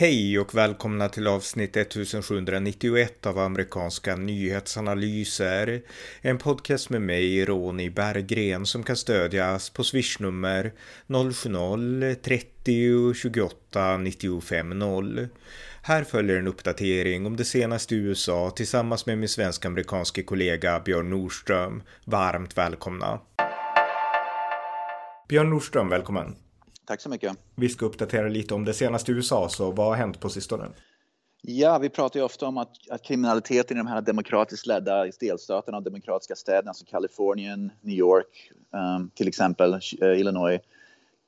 Hej 0.00 0.38
och 0.38 0.54
välkomna 0.54 1.08
till 1.08 1.26
avsnitt 1.26 1.76
1791 1.76 3.26
av 3.26 3.38
amerikanska 3.38 4.16
nyhetsanalyser. 4.16 5.82
En 6.20 6.38
podcast 6.38 6.90
med 6.90 7.02
mig, 7.02 7.44
Ronny 7.44 7.90
Berggren, 7.90 8.66
som 8.66 8.82
kan 8.82 8.96
stödjas 8.96 9.70
på 9.70 9.84
swishnummer 9.84 10.72
070-30 11.06 13.14
28 13.14 13.96
95 13.96 14.78
0. 14.78 15.28
Här 15.82 16.04
följer 16.04 16.36
en 16.36 16.48
uppdatering 16.48 17.26
om 17.26 17.36
det 17.36 17.44
senaste 17.44 17.94
i 17.94 17.98
USA 17.98 18.50
tillsammans 18.50 19.06
med 19.06 19.18
min 19.18 19.28
svensk-amerikanske 19.28 20.22
kollega 20.22 20.80
Björn 20.80 21.10
Nordström. 21.10 21.82
Varmt 22.04 22.58
välkomna! 22.58 23.20
Björn 25.28 25.50
Nordström, 25.50 25.88
välkommen! 25.88 26.36
Tack 26.90 27.00
så 27.00 27.08
mycket. 27.08 27.36
Vi 27.54 27.68
ska 27.68 27.86
uppdatera 27.86 28.28
lite 28.28 28.54
om 28.54 28.64
det 28.64 28.74
senaste 28.74 29.12
i 29.12 29.14
USA, 29.14 29.48
så 29.48 29.70
vad 29.70 29.86
har 29.86 29.94
hänt 29.94 30.20
på 30.20 30.28
sistone? 30.28 30.68
Ja, 31.42 31.78
vi 31.78 31.88
pratar 31.88 32.20
ju 32.20 32.24
ofta 32.24 32.46
om 32.46 32.58
att, 32.58 32.70
att 32.90 33.02
kriminaliteten 33.02 33.76
i 33.76 33.80
de 33.80 33.86
här 33.86 34.00
demokratiskt 34.00 34.66
ledda 34.66 35.06
delstaterna 35.20 35.76
och 35.76 35.82
demokratiska 35.82 36.34
städerna 36.34 36.74
som 36.74 36.86
Kalifornien, 36.86 37.70
New 37.80 37.96
York, 37.96 38.52
um, 38.96 39.10
till 39.14 39.28
exempel 39.28 39.74
uh, 39.74 40.20
Illinois. 40.20 40.60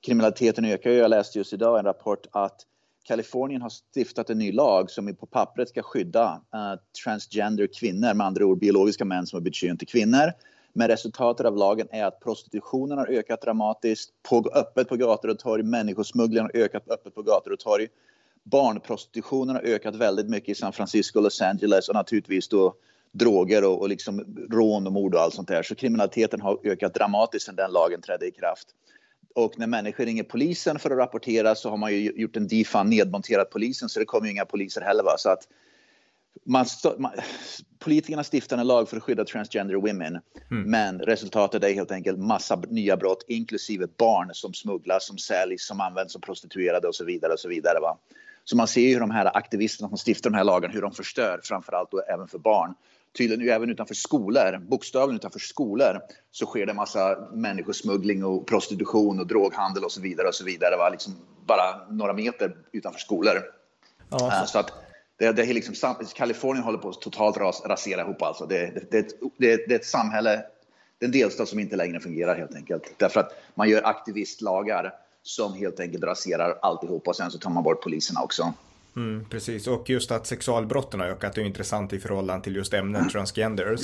Kriminaliteten 0.06 0.64
ökar 0.64 0.90
ju. 0.90 0.96
Jag 0.96 1.10
läste 1.10 1.38
just 1.38 1.52
idag 1.52 1.78
en 1.78 1.84
rapport 1.84 2.26
att 2.32 2.60
Kalifornien 3.04 3.62
har 3.62 3.70
stiftat 3.94 4.30
en 4.30 4.38
ny 4.38 4.52
lag 4.52 4.90
som 4.90 5.14
på 5.14 5.26
pappret 5.26 5.68
ska 5.68 5.82
skydda 5.82 6.40
uh, 6.54 6.80
transgender 7.04 7.68
kvinnor, 7.80 8.14
med 8.14 8.26
andra 8.26 8.46
ord 8.46 8.58
biologiska 8.58 9.04
män 9.04 9.26
som 9.26 9.36
har 9.36 9.42
bytt 9.42 9.54
kön 9.54 9.76
till 9.76 9.88
kvinnor. 9.88 10.32
Men 10.72 10.88
resultatet 10.88 11.46
av 11.46 11.56
lagen 11.56 11.88
är 11.90 12.04
att 12.04 12.20
prostitutionen 12.20 12.98
har 12.98 13.06
ökat 13.06 13.42
dramatiskt, 13.42 14.12
på, 14.28 14.50
öppet 14.54 14.88
på 14.88 14.96
gator 14.96 15.28
och 15.28 15.38
torg, 15.38 15.62
människosmugglingen 15.62 16.50
har 16.54 16.60
ökat 16.60 16.90
öppet 16.90 17.14
på 17.14 17.22
gator 17.22 17.52
och 17.52 17.58
torg. 17.58 17.88
Barnprostitutionen 18.42 19.56
har 19.56 19.62
ökat 19.62 19.96
väldigt 19.96 20.28
mycket 20.28 20.48
i 20.48 20.54
San 20.54 20.72
Francisco, 20.72 21.20
Los 21.20 21.40
Angeles 21.40 21.88
och 21.88 21.94
naturligtvis 21.94 22.48
då 22.48 22.74
droger 23.12 23.64
och, 23.64 23.80
och 23.80 23.88
liksom 23.88 24.46
rån 24.50 24.86
och 24.86 24.92
mord 24.92 25.14
och 25.14 25.20
allt 25.20 25.34
sånt 25.34 25.48
där. 25.48 25.62
Så 25.62 25.74
kriminaliteten 25.74 26.40
har 26.40 26.58
ökat 26.64 26.94
dramatiskt 26.94 27.46
sedan 27.46 27.56
den 27.56 27.72
lagen 27.72 28.00
trädde 28.00 28.26
i 28.26 28.30
kraft. 28.30 28.68
Och 29.34 29.58
när 29.58 29.66
människor 29.66 30.04
ringer 30.04 30.22
polisen 30.22 30.78
för 30.78 30.90
att 30.90 30.98
rapportera 30.98 31.54
så 31.54 31.70
har 31.70 31.76
man 31.76 31.92
ju 31.92 32.12
gjort 32.16 32.36
en 32.36 32.48
defund, 32.48 32.88
nedmonterat 32.88 33.50
polisen, 33.50 33.88
så 33.88 33.98
det 33.98 34.04
kommer 34.04 34.26
ju 34.26 34.32
inga 34.32 34.44
poliser 34.44 34.80
heller. 34.80 35.02
Va? 35.02 35.14
Så 35.18 35.28
att 35.28 35.48
man, 36.44 36.66
man, 36.98 37.12
politikerna 37.78 38.24
stiftar 38.24 38.58
en 38.58 38.66
lag 38.66 38.88
för 38.88 38.96
att 38.96 39.02
skydda 39.02 39.24
transgender 39.24 39.74
women, 39.74 40.18
mm. 40.50 40.70
men 40.70 40.98
resultatet 40.98 41.64
är 41.64 41.72
helt 41.74 41.90
enkelt 41.90 42.18
massa 42.18 42.56
nya 42.56 42.96
brott, 42.96 43.24
inklusive 43.28 43.86
barn 43.98 44.30
som 44.32 44.54
smugglas, 44.54 45.06
som 45.06 45.18
säljs, 45.18 45.66
som 45.66 45.80
används 45.80 46.12
som 46.12 46.22
prostituerade 46.22 46.88
och 46.88 46.94
så 46.94 47.04
vidare. 47.04 47.32
och 47.32 47.40
Så 47.40 47.48
vidare 47.48 47.80
va? 47.80 47.98
Så 48.44 48.56
man 48.56 48.68
ser 48.68 48.80
ju 48.80 48.92
hur 48.92 49.00
de 49.00 49.10
här 49.10 49.36
aktivisterna 49.36 49.88
som 49.88 49.98
stiftar 49.98 50.30
de 50.30 50.36
här 50.36 50.44
lagarna, 50.44 50.74
hur 50.74 50.82
de 50.82 50.92
förstör, 50.92 51.40
framförallt 51.44 51.90
då 51.90 52.00
även 52.00 52.28
för 52.28 52.38
barn. 52.38 52.74
Tydligen 53.18 53.54
även 53.54 53.70
utanför 53.70 53.94
skolor, 53.94 54.58
bokstavligen 54.58 55.16
utanför 55.16 55.38
skolor, 55.38 56.00
så 56.30 56.46
sker 56.46 56.66
det 56.66 56.74
massa 56.74 57.28
människosmuggling 57.32 58.24
och 58.24 58.46
prostitution 58.46 59.20
och 59.20 59.26
droghandel 59.26 59.84
och 59.84 59.92
så 59.92 60.00
vidare 60.00 60.28
och 60.28 60.34
så 60.34 60.44
vidare. 60.44 60.76
Va? 60.76 60.88
Liksom 60.88 61.12
bara 61.46 61.86
några 61.90 62.12
meter 62.12 62.56
utanför 62.72 63.00
skolor. 63.00 63.42
Ja, 64.10 64.46
så. 64.46 64.58
att 64.58 64.72
det, 65.18 65.32
det 65.32 65.42
är 65.42 65.54
liksom, 65.54 65.94
Kalifornien 66.14 66.64
håller 66.64 66.78
på 66.78 66.88
att 66.88 67.00
totalt 67.00 67.36
ras, 67.36 67.62
rasera 67.66 68.00
ihop 68.00 68.22
alltså. 68.22 68.46
Det, 68.46 68.66
det, 68.66 68.90
det, 68.90 69.08
det, 69.38 69.66
det 69.66 69.74
är 69.74 69.78
ett 69.78 69.86
samhälle, 69.86 70.44
det 70.98 71.04
är 71.04 71.08
en 71.08 71.12
delstat 71.12 71.48
som 71.48 71.58
inte 71.58 71.76
längre 71.76 72.00
fungerar 72.00 72.36
helt 72.36 72.54
enkelt. 72.54 72.94
Därför 72.96 73.20
att 73.20 73.32
man 73.54 73.68
gör 73.68 73.82
aktivistlagar 73.82 74.92
som 75.22 75.54
helt 75.54 75.80
enkelt 75.80 76.04
raserar 76.04 76.58
alltihop 76.62 77.08
och 77.08 77.16
sen 77.16 77.30
så 77.30 77.38
tar 77.38 77.50
man 77.50 77.62
bort 77.62 77.82
poliserna 77.82 78.22
också. 78.22 78.54
Mm, 78.96 79.24
precis, 79.30 79.66
och 79.66 79.90
just 79.90 80.10
att 80.10 80.26
sexualbrotten 80.26 81.00
har 81.00 81.06
ökat 81.06 81.38
är 81.38 81.42
intressant 81.42 81.92
i 81.92 81.98
förhållande 81.98 82.44
till 82.44 82.56
just 82.56 82.74
ämnet 82.74 83.10
transgenders. 83.10 83.80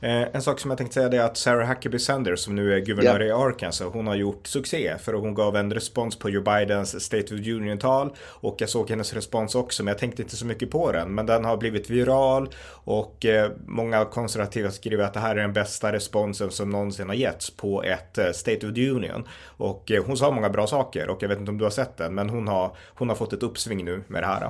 Eh, 0.00 0.22
en 0.34 0.42
sak 0.42 0.60
som 0.60 0.70
jag 0.70 0.78
tänkte 0.78 0.94
säga 0.94 1.22
är 1.22 1.26
att 1.26 1.36
Sarah 1.36 1.68
Huckabee 1.68 1.98
Sanders 1.98 2.40
som 2.40 2.54
nu 2.54 2.74
är 2.74 2.78
guvernör 2.78 3.22
yeah. 3.22 3.26
i 3.26 3.42
Arkansas, 3.42 3.92
hon 3.92 4.06
har 4.06 4.14
gjort 4.14 4.46
succé 4.46 4.94
för 4.98 5.12
hon 5.12 5.34
gav 5.34 5.56
en 5.56 5.72
respons 5.72 6.18
på 6.18 6.30
Joe 6.30 6.42
Bidens 6.42 7.04
State 7.04 7.34
of 7.34 7.40
Union-tal 7.40 8.14
och 8.20 8.56
jag 8.58 8.68
såg 8.68 8.90
hennes 8.90 9.14
respons 9.14 9.54
också, 9.54 9.82
men 9.82 9.92
jag 9.92 9.98
tänkte 9.98 10.22
inte 10.22 10.36
så 10.36 10.46
mycket 10.46 10.70
på 10.70 10.92
den, 10.92 11.14
men 11.14 11.26
den 11.26 11.44
har 11.44 11.56
blivit 11.56 11.90
viral 11.90 12.48
och 12.70 13.24
eh, 13.24 13.50
många 13.66 14.04
konservativa 14.04 14.70
skriver 14.70 15.04
att 15.04 15.14
det 15.14 15.20
här 15.20 15.36
är 15.36 15.40
den 15.40 15.52
bästa 15.52 15.92
responsen 15.92 16.50
som 16.50 16.70
någonsin 16.70 17.08
har 17.08 17.14
getts 17.14 17.50
på 17.50 17.82
ett 17.82 18.18
eh, 18.18 18.30
State 18.32 18.66
of 18.66 18.74
the 18.74 18.90
Union. 18.90 19.28
Och 19.44 19.90
eh, 19.90 20.04
hon 20.04 20.16
sa 20.16 20.30
många 20.30 20.50
bra 20.50 20.66
saker 20.66 21.08
och 21.08 21.22
jag 21.22 21.28
vet 21.28 21.38
inte 21.38 21.50
om 21.50 21.58
du 21.58 21.64
har 21.64 21.70
sett 21.70 21.96
den, 21.96 22.14
men 22.14 22.30
hon 22.30 22.48
har, 22.48 22.76
hon 22.94 23.08
har 23.08 23.16
fått 23.16 23.32
ett 23.32 23.42
uppsving 23.42 23.84
nu 23.84 24.02
med 24.08 24.22
det 24.22 24.26
här. 24.26 24.47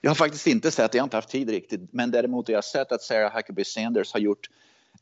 Jag 0.00 0.10
har 0.10 0.14
faktiskt 0.14 0.46
inte 0.46 0.70
sett, 0.70 0.94
jag 0.94 1.02
har 1.02 1.06
inte 1.06 1.16
haft 1.16 1.28
tid 1.28 1.50
riktigt, 1.50 1.80
men 1.92 2.10
däremot 2.10 2.48
har 2.48 2.54
jag 2.54 2.64
sett 2.64 2.92
att 2.92 3.02
Sarah 3.02 3.34
Huckabee 3.34 3.64
Sanders 3.64 4.12
har 4.12 4.20
gjort 4.20 4.50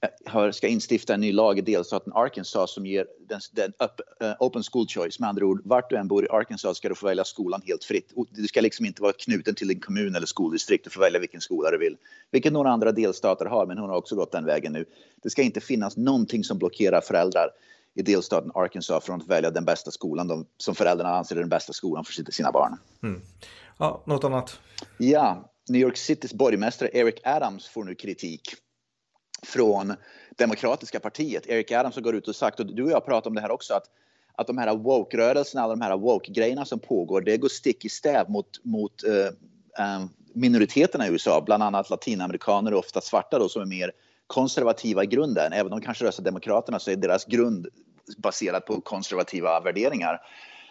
eh, 0.00 0.32
har, 0.32 0.53
ska 0.53 0.69
instifta 0.69 1.15
en 1.15 1.21
ny 1.21 1.32
lag 1.32 1.59
i 1.59 1.60
delstaten 1.60 2.12
Arkansas 2.12 2.75
som 2.75 2.87
ger 2.87 3.06
den, 3.28 3.41
den 3.53 3.72
up, 3.78 4.00
uh, 4.22 4.28
eh, 4.28 4.37
open 4.38 4.62
school 4.72 4.87
choice. 4.88 5.21
Med 5.21 5.28
andra 5.28 5.47
ord, 5.47 5.60
vart 5.65 5.91
du 5.91 5.97
än 5.97 6.09
bor 6.09 6.25
i 6.25 6.28
Arkansas 6.28 6.76
ska 6.76 6.88
du 6.88 6.94
få 6.94 7.06
välja 7.06 7.25
skolan 7.25 7.62
helt 7.66 7.84
fritt. 7.84 8.12
Du 8.31 8.49
ska 8.49 8.60
liksom 8.60 8.87
inte 8.87 9.03
vara 9.03 9.12
knuten 9.12 9.54
till 9.54 9.69
din 9.69 9.81
kommun 9.81 10.15
eller 10.15 10.26
skoldistrikt 10.26 10.87
och 10.87 10.93
få 10.93 11.00
välja 11.00 11.20
vilken 11.20 11.41
skola 11.41 11.70
du 11.70 11.78
vill. 11.78 11.97
Vilket 12.31 12.53
några 12.53 12.70
andra 12.70 12.93
delstater 12.93 13.47
har, 13.47 13.66
men 13.66 13.78
hon 13.78 13.91
har 13.91 13.97
också 13.97 14.16
gått 14.16 14.32
den 14.32 14.44
vägen 14.44 14.72
nu. 14.72 14.84
Det 15.22 15.31
ska 15.31 15.43
inte 15.43 15.60
finnas 15.60 15.97
någonting 15.97 16.44
som 16.44 16.59
blockerar 16.59 17.00
föräldrar 17.00 17.50
i 17.94 18.03
delstaten 18.03 18.50
Arkansas 18.54 19.04
från 19.04 19.21
att 19.21 19.28
välja 19.28 19.50
den 19.50 19.65
bästa 19.65 19.91
skolan 19.91 20.28
de, 20.28 20.47
som 20.56 20.75
föräldrarna 20.75 21.16
anser 21.16 21.37
är 21.37 21.41
den 21.41 21.49
bästa 21.49 21.72
skolan 21.72 22.04
för 22.04 22.32
sina 22.32 22.53
barn. 22.53 22.76
Mm. 23.03 23.21
Ja, 23.78 24.03
något 24.06 24.25
annat? 24.25 24.60
Ja, 24.99 25.53
New 25.69 25.81
York 25.81 25.97
Citys 25.97 26.34
borgmästare 26.34 26.91
Eric 26.93 27.21
Adams 27.25 27.66
får 27.66 27.84
nu 27.84 27.94
kritik 27.94 28.43
från 29.43 29.94
Demokratiska 30.38 31.00
partiet. 31.00 31.47
Eric 31.47 31.72
Adams 31.72 31.94
har 31.94 32.03
gått 32.03 32.15
ut 32.15 32.28
och 32.28 32.37
sagt, 32.37 32.60
och 32.60 32.66
du 32.66 32.82
och 32.82 32.91
jag 32.91 33.06
pratat 33.06 33.26
om 33.26 33.34
det 33.34 33.41
här 33.41 33.50
också, 33.50 33.75
att, 33.75 33.84
att 34.34 34.47
de 34.47 34.59
här 34.59 34.76
woke-rörelserna, 34.76 35.62
alla 35.62 35.75
de 35.76 35.81
här 35.81 35.97
woke-grejerna 35.97 36.65
som 36.65 36.78
pågår, 36.78 37.20
det 37.20 37.37
går 37.37 37.49
stick 37.49 37.84
i 37.84 37.88
stäv 37.88 38.31
mot, 38.31 38.65
mot 38.65 39.05
uh, 39.06 39.94
um, 39.97 40.10
minoriteterna 40.34 41.06
i 41.06 41.10
USA, 41.10 41.43
bland 41.47 41.62
annat 41.62 41.91
latinamerikaner 41.91 42.72
och 42.72 42.78
ofta 42.78 43.00
svarta 43.00 43.38
då, 43.38 43.49
som 43.49 43.62
är 43.62 43.66
mer 43.66 43.93
konservativa 44.28 45.03
i 45.03 45.06
grunden. 45.06 45.53
Även 45.53 45.72
om 45.72 45.81
de 45.81 45.84
kanske 45.84 46.05
röstar 46.05 46.25
Demokraterna 46.25 46.78
så 46.78 46.91
är 46.91 46.97
deras 46.97 47.25
grund 47.25 47.66
baserad 48.16 48.66
på 48.66 48.81
konservativa 48.81 49.61
värderingar. 49.61 50.21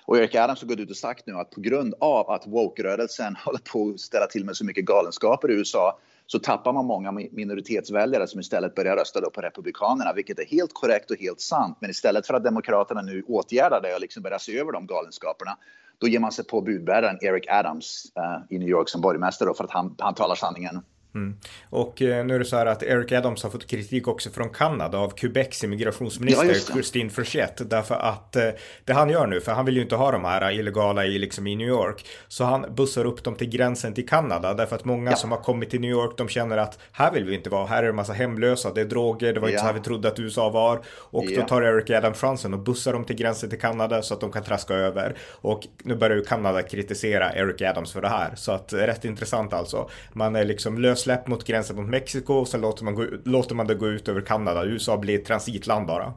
Och 0.05 0.17
Eric 0.17 0.35
Adams 0.35 0.61
har 0.61 0.67
gått 0.67 0.79
ut 0.79 0.89
och 0.89 0.97
sagt 0.97 1.27
nu 1.27 1.33
att 1.33 1.51
på 1.51 1.61
grund 1.61 1.93
av 1.99 2.29
att 2.29 2.47
woke-rörelsen 2.47 3.35
håller 3.45 3.59
på 3.59 3.89
att 3.89 3.99
ställa 3.99 4.25
till 4.25 4.45
med 4.45 4.55
så 4.55 4.65
mycket 4.65 4.85
galenskaper 4.85 5.51
i 5.51 5.53
USA 5.53 5.99
så 6.27 6.39
tappar 6.39 6.73
man 6.73 6.85
många 6.85 7.11
minoritetsväljare 7.11 8.27
som 8.27 8.39
istället 8.39 8.75
börjar 8.75 8.95
rösta 8.95 9.21
då 9.21 9.29
på 9.29 9.41
Republikanerna, 9.41 10.13
vilket 10.13 10.39
är 10.39 10.45
helt 10.45 10.73
korrekt 10.73 11.11
och 11.11 11.17
helt 11.17 11.41
sant. 11.41 11.77
Men 11.81 11.89
istället 11.89 12.27
för 12.27 12.33
att 12.33 12.43
Demokraterna 12.43 13.01
nu 13.01 13.23
åtgärdar 13.27 13.81
det 13.81 13.93
och 13.93 14.01
liksom 14.01 14.23
börjar 14.23 14.37
se 14.37 14.59
över 14.59 14.71
de 14.71 14.87
galenskaperna, 14.87 15.57
då 15.97 16.07
ger 16.07 16.19
man 16.19 16.31
sig 16.31 16.45
på 16.45 16.61
budbäraren 16.61 17.17
Eric 17.21 17.45
Adams 17.47 18.11
uh, 18.17 18.55
i 18.55 18.59
New 18.59 18.69
York 18.69 18.89
som 18.89 19.01
borgmästare 19.01 19.53
för 19.53 19.63
att 19.63 19.71
han, 19.71 19.95
han 19.99 20.13
talar 20.13 20.35
sanningen. 20.35 20.81
Mm. 21.17 21.37
Och 21.69 22.01
eh, 22.01 22.25
nu 22.25 22.35
är 22.35 22.39
det 22.39 22.45
så 22.45 22.57
här 22.57 22.65
att 22.65 22.83
Eric 22.83 23.11
Adams 23.11 23.43
har 23.43 23.49
fått 23.49 23.67
kritik 23.67 24.07
också 24.07 24.29
från 24.29 24.49
Kanada 24.49 24.97
av 24.97 25.09
Quebecs 25.09 25.63
immigrationsminister 25.63 26.45
ja, 26.45 26.73
Christine 26.73 27.09
Frechette. 27.09 27.63
Därför 27.63 27.95
att 27.95 28.35
eh, 28.35 28.49
det 28.85 28.93
han 28.93 29.09
gör 29.09 29.27
nu, 29.27 29.41
för 29.41 29.51
han 29.51 29.65
vill 29.65 29.75
ju 29.75 29.81
inte 29.81 29.95
ha 29.95 30.11
de 30.11 30.25
här 30.25 30.51
illegala 30.51 31.05
i, 31.05 31.19
liksom, 31.19 31.47
i 31.47 31.55
New 31.55 31.67
York. 31.67 32.05
Så 32.27 32.43
han 32.43 32.75
bussar 32.75 33.05
upp 33.05 33.23
dem 33.23 33.35
till 33.35 33.49
gränsen 33.49 33.93
till 33.93 34.07
Kanada. 34.07 34.53
Därför 34.53 34.75
att 34.75 34.85
många 34.85 35.09
ja. 35.11 35.15
som 35.15 35.31
har 35.31 35.37
kommit 35.37 35.69
till 35.69 35.81
New 35.81 35.91
York, 35.91 36.17
de 36.17 36.27
känner 36.27 36.57
att 36.57 36.79
här 36.91 37.11
vill 37.11 37.25
vi 37.25 37.35
inte 37.35 37.49
vara. 37.49 37.65
Här 37.65 37.77
är 37.77 37.83
det 37.83 37.89
en 37.89 37.95
massa 37.95 38.13
hemlösa, 38.13 38.73
det 38.73 38.81
är 38.81 38.85
droger, 38.85 39.33
det 39.33 39.39
var 39.39 39.47
inte 39.47 39.59
så 39.59 39.65
här 39.65 39.73
vi 39.73 39.79
trodde 39.79 40.07
att 40.07 40.19
USA 40.19 40.49
var. 40.49 40.81
Och 40.87 41.25
då 41.35 41.41
tar 41.41 41.61
Eric 41.61 41.89
Adams 41.89 42.17
chansen 42.17 42.53
och 42.53 42.59
bussar 42.59 42.93
dem 42.93 43.05
till 43.05 43.15
gränsen 43.15 43.49
till 43.49 43.59
Kanada 43.59 44.01
så 44.01 44.13
att 44.13 44.21
de 44.21 44.31
kan 44.31 44.43
traska 44.43 44.73
över. 44.73 45.15
Och 45.31 45.67
nu 45.83 45.95
börjar 45.95 46.17
ju 46.17 46.23
Kanada 46.23 46.61
kritisera 46.61 47.33
Eric 47.33 47.61
Adams 47.61 47.93
för 47.93 48.01
det 48.01 48.09
här. 48.09 48.35
Så 48.35 48.51
att 48.51 48.73
rätt 48.73 49.05
intressant 49.05 49.53
alltså. 49.53 49.89
Man 50.13 50.35
är 50.35 50.45
liksom 50.45 50.77
lös 50.77 51.06
släpp 51.07 51.27
mot 51.27 51.43
gränsen 51.43 51.75
mot 51.75 51.89
Mexiko 51.89 52.33
och 52.33 52.47
sen 52.47 52.61
låter 52.61 52.83
man, 52.83 52.95
gå, 52.95 53.05
låter 53.23 53.55
man 53.55 53.67
det 53.67 53.75
gå 53.75 53.87
ut 53.87 54.07
över 54.07 54.21
Kanada. 54.21 54.65
USA 54.65 54.97
blir 54.97 55.19
ett 55.19 55.25
transitland 55.25 55.87
bara. 55.87 56.13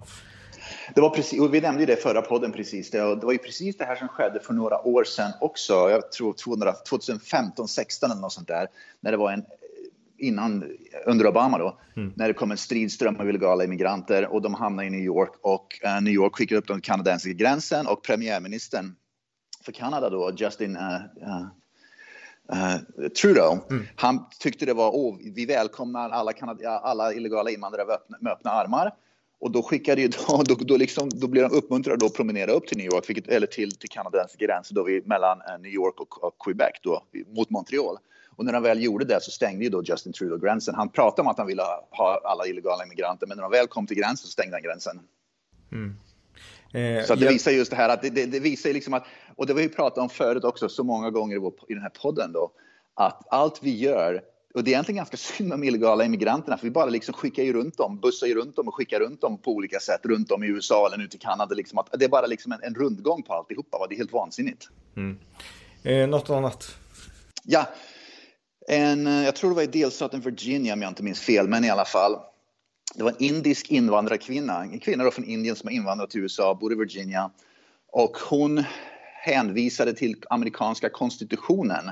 Det 0.95 1.01
var 1.01 1.11
precis, 1.11 1.41
och 1.41 1.55
vi 1.55 1.61
nämnde 1.61 1.83
ju 1.83 1.87
det 1.87 1.93
i 1.93 1.97
förra 1.97 2.23
podden 2.23 2.53
precis. 2.53 2.91
Det, 2.91 2.99
det 2.99 3.27
var 3.27 3.33
ju 3.33 3.39
precis 3.39 3.77
det 3.77 3.85
här 3.85 3.97
som 3.97 4.09
skedde 4.09 4.41
för 4.41 4.55
några 4.55 4.87
år 4.87 5.05
sedan 5.05 5.33
också. 5.41 5.73
Jag 5.91 6.13
tror 6.13 6.33
2015, 6.89 7.69
16 7.69 8.11
eller 8.11 8.21
något 8.21 8.33
sånt 8.33 8.49
där. 8.49 8.67
När 9.01 9.11
det 9.11 9.17
var 9.17 9.33
en 9.33 9.45
innan, 10.19 10.65
under 11.07 11.27
Obama 11.27 11.59
då, 11.59 11.79
mm. 11.97 12.13
när 12.17 12.29
det 12.29 12.35
kom 12.35 12.51
en 12.51 12.57
stridström 12.57 13.17
av 13.17 13.29
illegala 13.29 13.65
immigranter 13.65 14.27
och 14.27 14.43
de 14.43 14.55
hamnade 14.55 14.89
i 14.89 14.91
New 14.91 15.01
York 15.01 15.33
och 15.43 15.67
uh, 15.85 16.03
New 16.03 16.15
York 16.15 16.37
skickade 16.37 16.59
upp 16.59 16.67
dem 16.67 16.77
till 16.77 16.91
kanadensiska 16.91 17.33
gränsen 17.33 17.87
och 17.87 18.05
premiärministern 18.05 18.95
för 19.65 19.73
Kanada 19.73 20.11
då, 20.11 20.33
Justin 20.37 20.77
uh, 20.77 20.83
uh, 20.83 21.47
Uh, 22.53 23.09
Trudeau, 23.09 23.59
mm. 23.71 23.87
han 23.97 24.25
tyckte 24.39 24.67
det 24.67 24.75
var, 24.75 24.91
oh, 24.91 25.17
vi 25.35 25.47
välkomnar 25.47 26.11
alla, 26.11 26.33
alla 26.83 27.13
illegala 27.13 27.51
invandrare 27.51 27.87
med 27.87 27.95
öppna, 27.95 28.17
med 28.21 28.33
öppna 28.33 28.51
armar. 28.51 28.95
Och 29.41 29.51
då 29.51 29.63
skickade 29.63 30.01
ju 30.01 30.09
då, 30.09 30.43
då, 30.47 30.55
då, 30.55 30.77
liksom, 30.77 31.09
då 31.13 31.27
blev 31.27 31.49
de 31.49 31.57
uppmuntrade 31.57 32.07
att 32.07 32.15
promenera 32.15 32.53
upp 32.53 32.67
till 32.67 32.77
New 32.77 32.87
York, 32.87 33.09
vilket, 33.09 33.29
eller 33.29 33.47
till, 33.47 33.77
till 33.77 33.89
Kanadas 33.89 34.37
gräns 34.37 34.69
då 34.69 34.83
vi, 34.85 35.03
mellan 35.05 35.41
eh, 35.41 35.59
New 35.59 35.73
York 35.73 36.01
och, 36.01 36.25
och, 36.25 36.35
Quebec 36.45 36.73
då, 36.83 37.03
mot 37.37 37.51
Montreal. 37.51 37.97
Och 38.37 38.45
när 38.45 38.53
de 38.53 38.63
väl 38.63 38.83
gjorde 38.83 39.05
det 39.05 39.23
så 39.23 39.31
stängde 39.31 39.65
ju 39.65 39.71
då 39.71 39.83
Justin 39.83 40.13
Trudeau 40.13 40.39
gränsen. 40.39 40.75
Han 40.75 40.89
pratade 40.89 41.23
om 41.23 41.29
att 41.29 41.39
han 41.39 41.47
ville 41.47 41.63
ha 41.91 42.21
alla 42.25 42.47
illegala 42.47 42.85
immigranter, 42.85 43.27
men 43.27 43.37
när 43.37 43.43
de 43.43 43.51
väl 43.51 43.67
kom 43.67 43.87
till 43.87 43.97
gränsen 43.97 44.27
så 44.27 44.29
stängde 44.29 44.57
han 44.57 44.63
gränsen. 44.63 45.01
Mm. 45.73 45.95
Eh, 46.73 47.05
så 47.05 47.15
det 47.15 47.29
visar 47.29 47.51
just 47.51 47.71
det 47.71 47.77
här 47.77 47.89
att 47.89 48.03
det, 48.03 48.11
det, 48.11 48.27
det, 48.27 48.41
visar 48.41 48.73
liksom 48.73 48.95
att, 48.95 49.05
och 49.37 49.47
det 49.47 49.53
har 49.53 49.61
vi 49.61 49.69
pratat 49.69 49.99
om 49.99 50.09
förut 50.09 50.45
också 50.45 50.69
så 50.69 50.85
många 50.85 51.11
gånger 51.11 51.37
i, 51.37 51.39
vår, 51.39 51.53
i 51.69 51.75
den 51.75 51.83
här 51.83 51.93
podden 52.03 52.33
då, 52.33 52.53
att 52.95 53.23
allt 53.31 53.63
vi 53.63 53.79
gör 53.79 54.23
och 54.55 54.65
det 54.65 54.71
är 54.71 54.73
egentligen 54.73 54.97
ganska 54.97 55.17
synd 55.37 55.51
de 55.51 55.65
illegala 55.65 56.05
immigranterna 56.05 56.57
för 56.57 56.65
vi 56.65 56.71
bara 56.71 56.91
liksom 56.91 57.15
skickar 57.15 57.43
ju 57.43 57.53
runt 57.53 57.77
dem, 57.77 58.01
bussar 58.01 58.27
ju 58.27 58.35
runt 58.35 58.57
dem 58.57 58.69
och 58.69 58.75
skickar 58.75 59.01
runt 59.01 59.21
dem 59.21 59.39
på 59.39 59.51
olika 59.51 59.81
sätt 59.81 60.01
runt 60.05 60.33
om 60.33 60.45
i 60.45 60.47
USA 60.47 60.87
eller 60.87 61.05
ut 61.05 61.15
i 61.15 61.19
Kanada. 61.19 61.55
Liksom 61.55 61.79
att 61.79 61.89
det 61.93 62.05
är 62.05 62.09
bara 62.09 62.27
liksom 62.27 62.53
en, 62.53 62.63
en 62.63 62.75
rundgång 62.75 63.23
på 63.23 63.35
alltihopa. 63.35 63.79
Va? 63.79 63.87
Det 63.89 63.95
är 63.95 63.97
helt 63.97 64.13
vansinnigt. 64.13 64.69
Mm. 64.97 65.19
Eh, 65.83 66.09
något 66.09 66.31
annat? 66.31 66.77
Ja, 67.45 67.69
en, 68.69 69.07
jag 69.07 69.37
tror 69.37 69.51
det 69.51 69.57
var 69.57 69.63
i 69.63 69.67
delstaten 69.67 70.21
Virginia 70.21 70.73
om 70.73 70.83
jag 70.83 70.91
inte 70.91 71.03
minns 71.03 71.21
fel, 71.21 71.49
men 71.49 71.65
i 71.65 71.71
alla 71.71 71.85
fall. 71.85 72.17
Det 72.95 73.03
var 73.03 73.11
en 73.11 73.17
indisk 73.19 73.71
invandrarkvinna, 73.71 74.63
en 74.63 74.81
kvinna 74.81 75.11
från 75.11 75.25
Indien 75.25 75.57
som 75.57 75.67
har 75.67 75.75
invandrat 75.75 76.11
till 76.11 76.21
USA, 76.21 76.55
bor 76.55 76.73
i 76.73 76.77
Virginia. 76.77 77.31
Och 77.93 78.17
hon 78.17 78.65
hänvisade 79.25 79.95
till 79.95 80.17
amerikanska 80.31 80.89
konstitutionen 80.89 81.91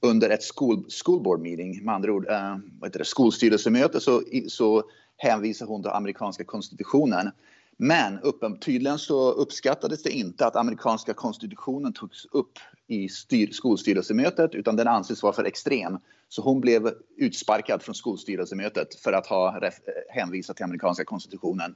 under 0.00 0.30
ett 0.30 0.44
school, 0.54 0.84
school 1.04 1.22
board 1.22 1.40
meeting, 1.40 1.84
med 1.84 1.94
andra 1.94 2.12
ord 2.12 2.26
eh, 2.30 2.56
vad 2.80 2.88
heter 2.88 2.98
det, 2.98 3.04
skolstyrelsemöte, 3.04 4.00
så, 4.00 4.22
så 4.48 4.82
hänvisade 5.16 5.70
hon 5.70 5.82
till 5.82 5.90
amerikanska 5.90 6.44
konstitutionen. 6.44 7.30
Men 7.76 8.18
uppen, 8.22 8.58
tydligen 8.58 8.98
så 8.98 9.32
uppskattades 9.32 10.02
det 10.02 10.10
inte 10.10 10.46
att 10.46 10.56
amerikanska 10.56 11.14
konstitutionen 11.14 11.92
togs 11.92 12.26
upp 12.32 12.58
i 12.86 13.08
styr, 13.08 13.50
skolstyrelsemötet 13.52 14.54
utan 14.54 14.76
den 14.76 14.88
anses 14.88 15.22
vara 15.22 15.32
för 15.32 15.44
extrem. 15.44 15.98
Så 16.28 16.42
hon 16.42 16.60
blev 16.60 16.94
utsparkad 17.16 17.82
från 17.82 17.94
skolstyrelsemötet 17.94 18.94
för 18.94 19.12
att 19.12 19.26
ha 19.26 19.60
ref, 19.60 19.74
hänvisat 20.08 20.56
till 20.56 20.64
amerikanska 20.64 21.04
konstitutionen 21.04 21.74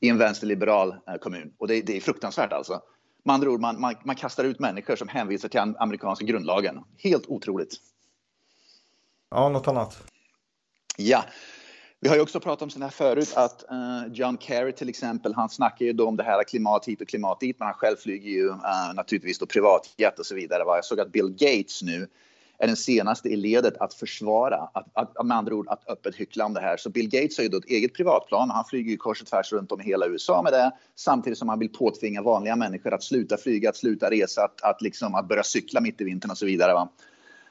i 0.00 0.08
en 0.08 0.18
vänsterliberal 0.18 0.94
eh, 1.08 1.14
kommun. 1.14 1.52
Och 1.58 1.68
det, 1.68 1.80
det 1.80 1.96
är 1.96 2.00
fruktansvärt 2.00 2.52
alltså. 2.52 2.82
Med 3.22 3.34
andra 3.34 3.50
ord, 3.50 3.60
man, 3.60 3.80
man, 3.80 3.94
man 4.04 4.16
kastar 4.16 4.44
ut 4.44 4.58
människor 4.58 4.96
som 4.96 5.08
hänvisar 5.08 5.48
till 5.48 5.60
amerikanska 5.60 6.24
grundlagen. 6.24 6.80
Helt 6.98 7.26
otroligt. 7.26 7.76
Ja, 9.30 9.48
något 9.48 9.68
annat? 9.68 10.02
Ja. 10.96 11.24
Vi 12.04 12.08
har 12.08 12.16
ju 12.16 12.22
också 12.22 12.40
pratat 12.40 12.62
om 12.62 12.70
sådana 12.70 12.86
här 12.86 12.92
förut 12.92 13.32
att 13.36 13.64
uh, 13.72 14.12
John 14.12 14.38
Kerry 14.40 14.72
till 14.72 14.88
exempel, 14.88 15.34
han 15.34 15.48
snackar 15.48 15.86
ju 15.86 15.92
då 15.92 16.08
om 16.08 16.16
det 16.16 16.22
här 16.22 16.44
klimat 16.44 16.88
hit 16.88 17.00
och 17.00 17.08
klimat 17.08 17.40
dit, 17.40 17.56
men 17.58 17.66
han 17.66 17.74
själv 17.74 17.96
flyger 17.96 18.30
ju 18.30 18.48
uh, 18.48 18.94
naturligtvis 18.94 19.38
då 19.38 19.46
privatjet 19.46 20.18
och 20.18 20.26
så 20.26 20.34
vidare. 20.34 20.62
Jag 20.66 20.84
såg 20.84 21.00
att 21.00 21.12
Bill 21.12 21.28
Gates 21.30 21.82
nu 21.82 22.08
är 22.58 22.66
den 22.66 22.76
senaste 22.76 23.28
i 23.28 23.36
ledet 23.36 23.76
att 23.76 23.94
försvara, 23.94 24.68
att, 24.74 24.86
att, 24.92 25.26
med 25.26 25.36
andra 25.36 25.54
ord 25.54 25.68
att 25.68 25.88
öppet 25.88 26.16
hyckla 26.16 26.44
om 26.44 26.54
det 26.54 26.60
här. 26.60 26.76
Så 26.76 26.90
Bill 26.90 27.08
Gates 27.08 27.36
har 27.36 27.42
ju 27.42 27.50
då 27.50 27.58
ett 27.58 27.64
eget 27.64 27.94
privatplan 27.94 28.50
och 28.50 28.56
han 28.56 28.64
flyger 28.64 28.90
ju 28.90 28.96
kors 28.96 29.22
och 29.22 29.26
tvärs 29.26 29.52
runt 29.52 29.72
om 29.72 29.80
i 29.80 29.84
hela 29.84 30.06
USA 30.06 30.42
med 30.42 30.52
det 30.52 30.72
samtidigt 30.96 31.38
som 31.38 31.48
han 31.48 31.58
vill 31.58 31.72
påtvinga 31.72 32.22
vanliga 32.22 32.56
människor 32.56 32.94
att 32.94 33.02
sluta 33.02 33.36
flyga, 33.36 33.68
att 33.68 33.76
sluta 33.76 34.10
resa, 34.10 34.44
att, 34.44 34.62
att, 34.62 34.82
liksom, 34.82 35.14
att 35.14 35.28
börja 35.28 35.42
cykla 35.42 35.80
mitt 35.80 36.00
i 36.00 36.04
vintern 36.04 36.30
och 36.30 36.38
så 36.38 36.46
vidare. 36.46 36.72
Va? 36.72 36.88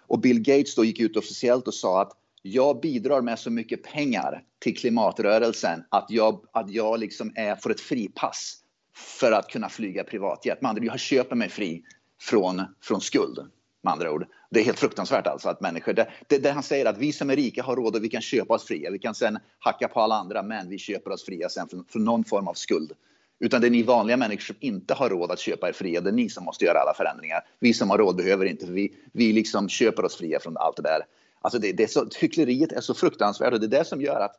Och 0.08 0.20
Bill 0.20 0.40
Gates 0.40 0.76
då 0.76 0.86
gick 0.86 1.00
ut 1.00 1.18
officiellt 1.18 1.68
och 1.68 1.74
sa 1.74 2.02
att 2.02 2.12
jag 2.46 2.80
bidrar 2.80 3.22
med 3.22 3.40
så 3.40 3.50
mycket 3.52 3.84
pengar 3.84 4.44
till 4.60 4.78
klimatrörelsen 4.78 5.84
att 5.90 6.06
jag, 6.10 6.46
att 6.52 6.72
jag 6.72 7.00
liksom 7.00 7.32
är, 7.36 7.56
får 7.56 7.72
ett 7.72 7.82
fripass 7.82 8.58
för 8.96 9.32
att 9.32 9.50
kunna 9.50 9.70
flyga 9.70 10.04
privatjet. 10.04 10.62
Med 10.62 10.70
andra 10.70 10.82
ord, 10.82 10.88
jag 10.88 11.00
köper 11.00 11.36
mig 11.36 11.50
fri 11.50 11.84
från, 12.22 12.62
från 12.82 13.02
skuld 13.02 13.40
med 13.84 13.94
andra 13.94 14.12
ord. 14.12 14.26
Det 14.50 14.60
är 14.60 14.64
helt 14.64 14.80
fruktansvärt 14.80 15.28
alltså 15.28 15.50
att 15.50 15.62
människor, 15.62 15.94
det, 15.94 16.08
det, 16.28 16.38
det, 16.38 16.52
han 16.52 16.64
säger 16.64 16.86
att 16.86 16.98
vi 16.98 17.12
som 17.12 17.30
är 17.30 17.36
rika 17.36 17.64
har 17.64 17.76
råd 17.76 17.96
och 17.96 18.04
vi 18.04 18.10
kan 18.10 18.22
köpa 18.22 18.54
oss 18.54 18.64
fria. 18.64 18.92
Vi 18.92 19.00
kan 19.00 19.16
sen 19.16 19.40
hacka 19.60 19.88
på 19.88 20.00
alla 20.00 20.16
andra, 20.16 20.44
men 20.44 20.70
vi 20.70 20.78
köper 20.78 21.12
oss 21.12 21.26
fria 21.26 21.50
sen 21.50 21.68
från, 21.68 21.86
från 21.90 22.04
någon 22.04 22.24
form 22.24 22.48
av 22.48 22.54
skuld. 22.54 22.92
Utan 23.40 23.62
det 23.62 23.68
är 23.68 23.72
ni 23.72 23.84
vanliga 23.84 24.18
människor 24.18 24.42
som 24.42 24.56
inte 24.60 24.94
har 24.94 25.10
råd 25.10 25.32
att 25.32 25.40
köpa 25.40 25.70
er 25.70 25.74
fria. 25.74 26.02
Det 26.02 26.10
är 26.10 26.14
ni 26.14 26.30
som 26.30 26.44
måste 26.44 26.66
göra 26.66 26.80
alla 26.80 26.94
förändringar. 26.94 27.40
Vi 27.60 27.74
som 27.74 27.90
har 27.90 27.98
råd 27.98 28.16
behöver 28.16 28.46
inte, 28.46 28.66
för 28.66 28.74
vi, 28.74 28.96
vi 29.12 29.34
liksom 29.34 29.70
köper 29.70 30.06
oss 30.06 30.16
fria 30.16 30.40
från 30.40 30.58
allt 30.58 30.76
det 30.76 30.84
där. 30.84 31.02
Alltså 31.44 31.60
det, 31.60 31.72
det 31.72 31.84
är 31.84 31.88
så, 31.88 32.08
hyckleriet 32.20 32.72
är 32.72 32.82
så 32.82 32.94
fruktansvärt 32.94 33.54
och 33.54 33.60
det 33.60 33.66
är 33.66 33.80
det 33.80 33.86
som 33.86 34.02
gör 34.02 34.20
att 34.20 34.36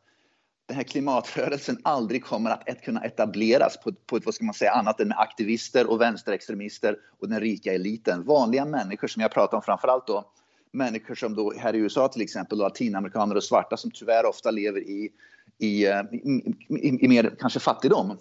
den 0.66 0.76
här 0.76 0.84
klimatrörelsen 0.84 1.78
aldrig 1.82 2.24
kommer 2.24 2.50
att 2.50 2.82
kunna 2.82 3.00
etableras 3.00 3.76
på, 3.76 3.92
på 3.92 4.16
ett, 4.16 4.24
vad 4.24 4.34
ska 4.34 4.44
man 4.44 4.54
säga, 4.54 4.72
annat 4.72 5.00
än 5.00 5.08
med 5.08 5.18
aktivister 5.18 5.90
och 5.90 6.00
vänsterextremister 6.00 6.96
och 7.20 7.28
den 7.28 7.40
rika 7.40 7.72
eliten. 7.72 8.24
Vanliga 8.24 8.64
människor 8.64 9.08
som 9.08 9.22
jag 9.22 9.32
pratar 9.32 9.56
om 9.56 9.62
framförallt 9.62 10.06
då, 10.06 10.30
människor 10.72 11.14
som 11.14 11.34
då 11.34 11.52
här 11.58 11.74
i 11.74 11.78
USA 11.78 12.08
till 12.08 12.22
exempel, 12.22 12.58
latinamerikaner 12.58 13.36
och 13.36 13.44
svarta 13.44 13.76
som 13.76 13.90
tyvärr 13.90 14.26
ofta 14.26 14.50
lever 14.50 14.80
i, 14.80 15.10
i, 15.58 15.86
eh, 15.86 16.00
i, 16.12 16.54
i, 16.68 17.04
i 17.04 17.08
mer 17.08 17.36
kanske 17.38 17.60
fattigdom 17.60 18.16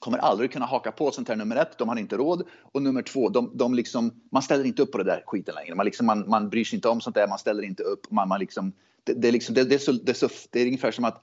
kommer 0.00 0.18
aldrig 0.18 0.52
kunna 0.52 0.66
haka 0.66 0.92
på 0.92 1.10
sånt 1.10 1.28
här 1.28 1.36
nummer 1.36 1.56
ett, 1.56 1.78
de 1.78 1.88
har 1.88 1.96
inte 1.96 2.16
råd. 2.16 2.42
Och 2.72 2.82
nummer 2.82 3.02
två, 3.02 3.28
de, 3.28 3.50
de 3.54 3.74
liksom, 3.74 4.10
man 4.32 4.42
ställer 4.42 4.64
inte 4.64 4.82
upp 4.82 4.92
på 4.92 4.98
det 4.98 5.04
där 5.04 5.22
skiten 5.26 5.54
längre. 5.54 5.74
Man, 5.74 5.86
liksom, 5.86 6.06
man, 6.06 6.28
man 6.28 6.48
bryr 6.48 6.64
sig 6.64 6.76
inte 6.76 6.88
om 6.88 7.00
sånt 7.00 7.16
där, 7.16 7.28
man 7.28 7.38
ställer 7.38 7.62
inte 7.62 7.82
upp. 7.82 8.10
Man, 8.10 8.28
man 8.28 8.40
liksom, 8.40 8.72
det, 9.04 9.12
det, 9.12 9.28
är 9.28 9.32
liksom, 9.32 9.54
det, 9.54 9.64
det, 9.64 9.74
är 9.74 9.78
så, 9.78 9.92
det, 9.92 10.12
är 10.12 10.14
så, 10.14 10.28
det 10.50 10.60
är 10.60 10.66
ungefär 10.66 10.90
som 10.90 11.04
att 11.04 11.22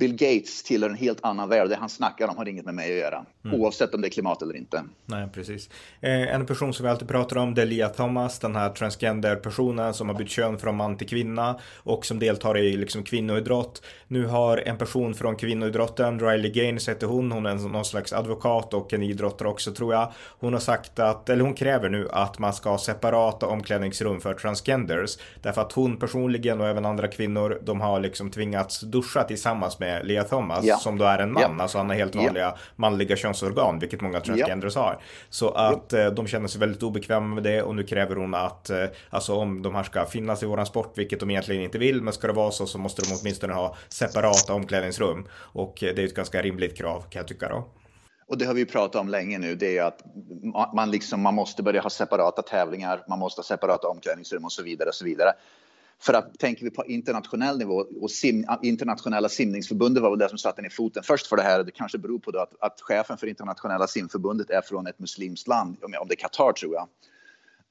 Bill 0.00 0.12
Gates 0.12 0.62
tillhör 0.62 0.90
en 0.90 0.96
helt 0.96 1.24
annan 1.24 1.48
värld. 1.48 1.68
Det 1.68 1.76
han 1.76 1.88
snackar 1.88 2.28
om 2.28 2.36
har 2.36 2.48
inget 2.48 2.64
med 2.64 2.74
mig 2.74 2.92
att 2.92 2.98
göra. 2.98 3.26
Mm. 3.44 3.60
Oavsett 3.60 3.94
om 3.94 4.00
det 4.00 4.08
är 4.08 4.10
klimat 4.10 4.42
eller 4.42 4.56
inte. 4.56 4.84
Nej, 5.06 5.28
precis. 5.32 5.70
Eh, 6.00 6.34
en 6.34 6.46
person 6.46 6.74
som 6.74 6.84
vi 6.84 6.90
alltid 6.90 7.08
pratar 7.08 7.36
om 7.36 7.54
det 7.54 7.62
är 7.62 7.66
Lia 7.66 7.88
Thomas. 7.88 8.38
Den 8.38 8.56
här 8.56 8.70
transgender-personen 8.70 9.94
som 9.94 10.08
har 10.08 10.16
bytt 10.16 10.28
kön 10.28 10.58
från 10.58 10.76
man 10.76 10.96
till 10.96 11.08
kvinna. 11.08 11.60
Och 11.76 12.06
som 12.06 12.18
deltar 12.18 12.58
i 12.58 12.76
liksom 12.76 13.02
kvinnoidrott. 13.02 13.82
Nu 14.08 14.26
har 14.26 14.58
en 14.58 14.78
person 14.78 15.14
från 15.14 15.36
kvinnoidrotten, 15.36 16.20
Riley 16.20 16.50
Gaines 16.50 16.88
heter 16.88 17.06
hon. 17.06 17.32
Hon 17.32 17.46
är 17.46 17.54
någon 17.54 17.84
slags 17.84 18.12
advokat 18.12 18.74
och 18.74 18.92
en 18.92 19.02
idrottare 19.02 19.48
också 19.48 19.72
tror 19.72 19.94
jag. 19.94 20.12
Hon 20.38 20.52
har 20.52 20.60
sagt 20.60 20.98
att, 20.98 21.28
eller 21.28 21.44
hon 21.44 21.54
kräver 21.54 21.88
nu 21.88 22.08
att 22.12 22.38
man 22.38 22.52
ska 22.52 22.70
ha 22.70 22.78
separata 22.78 23.46
omklädningsrum 23.46 24.20
för 24.20 24.34
transgenders. 24.34 25.18
Därför 25.42 25.62
att 25.62 25.72
hon 25.72 25.96
personligen 25.96 26.60
och 26.60 26.66
även 26.66 26.86
andra 26.86 27.08
kvinnor, 27.08 27.60
de 27.62 27.80
har 27.80 28.00
liksom 28.00 28.30
tvingats 28.30 28.80
duscha 28.80 29.24
tillsammans 29.24 29.78
med 29.78 29.85
med 29.86 30.06
Lea 30.06 30.24
Thomas 30.24 30.64
ja. 30.64 30.76
som 30.76 30.98
då 30.98 31.04
är 31.04 31.18
en 31.18 31.32
man, 31.32 31.42
ja. 31.42 31.62
alltså 31.62 31.78
han 31.78 31.88
har 31.88 31.96
helt 31.96 32.14
vanliga 32.14 32.44
ja. 32.44 32.56
manliga 32.76 33.16
könsorgan, 33.16 33.78
vilket 33.78 34.00
många 34.00 34.20
transgenders 34.20 34.76
har. 34.76 34.98
Så 35.30 35.50
att 35.50 35.92
eh, 35.92 36.06
de 36.06 36.26
känner 36.26 36.48
sig 36.48 36.60
väldigt 36.60 36.82
obekväma 36.82 37.34
med 37.34 37.42
det 37.42 37.62
och 37.62 37.74
nu 37.74 37.82
kräver 37.82 38.16
hon 38.16 38.34
att, 38.34 38.70
eh, 38.70 38.84
alltså 39.10 39.34
om 39.34 39.62
de 39.62 39.74
här 39.74 39.82
ska 39.82 40.06
finnas 40.06 40.42
i 40.42 40.46
våran 40.46 40.66
sport, 40.66 40.98
vilket 40.98 41.20
de 41.20 41.30
egentligen 41.30 41.62
inte 41.62 41.78
vill, 41.78 42.02
men 42.02 42.12
ska 42.12 42.26
det 42.26 42.32
vara 42.32 42.50
så 42.50 42.66
så 42.66 42.78
måste 42.78 43.02
de 43.02 43.08
åtminstone 43.20 43.54
ha 43.54 43.76
separata 43.88 44.54
omklädningsrum. 44.54 45.26
Och 45.34 45.82
eh, 45.82 45.94
det 45.94 46.02
är 46.02 46.06
ett 46.06 46.14
ganska 46.14 46.42
rimligt 46.42 46.76
krav 46.76 47.00
kan 47.00 47.20
jag 47.20 47.28
tycka 47.28 47.48
då. 47.48 47.64
Och 48.28 48.38
det 48.38 48.44
har 48.44 48.54
vi 48.54 48.64
pratat 48.66 49.00
om 49.00 49.08
länge 49.08 49.38
nu, 49.38 49.54
det 49.54 49.78
är 49.78 49.82
att 49.82 50.02
man, 50.74 50.90
liksom, 50.90 51.20
man 51.20 51.34
måste 51.34 51.62
börja 51.62 51.80
ha 51.80 51.90
separata 51.90 52.42
tävlingar, 52.42 53.04
man 53.08 53.18
måste 53.18 53.38
ha 53.38 53.44
separata 53.44 53.88
omklädningsrum 53.88 54.44
och 54.44 54.52
så 54.52 54.62
vidare. 54.62 54.88
Och 54.88 54.94
så 54.94 55.04
vidare. 55.04 55.32
För 56.02 56.14
att 56.14 56.38
tänker 56.38 56.64
vi 56.64 56.70
på 56.70 56.86
internationell 56.86 57.58
nivå 57.58 57.84
och 58.00 58.10
sim, 58.10 58.44
internationella 58.62 59.28
simningsförbundet 59.28 60.02
var 60.02 60.10
väl 60.10 60.18
det 60.18 60.28
som 60.28 60.38
satte 60.38 60.62
ner 60.62 60.68
foten 60.68 61.02
först 61.02 61.26
för 61.26 61.36
det 61.36 61.42
här. 61.42 61.64
Det 61.64 61.70
kanske 61.70 61.98
beror 61.98 62.18
på 62.18 62.38
att, 62.38 62.52
att 62.60 62.80
chefen 62.80 63.18
för 63.18 63.26
internationella 63.26 63.86
simförbundet 63.86 64.50
är 64.50 64.62
från 64.62 64.86
ett 64.86 64.98
muslimskt 64.98 65.48
land, 65.48 65.76
om 65.82 66.08
det 66.08 66.14
är 66.14 66.16
Qatar 66.16 66.52
tror 66.52 66.74
jag. 66.74 66.88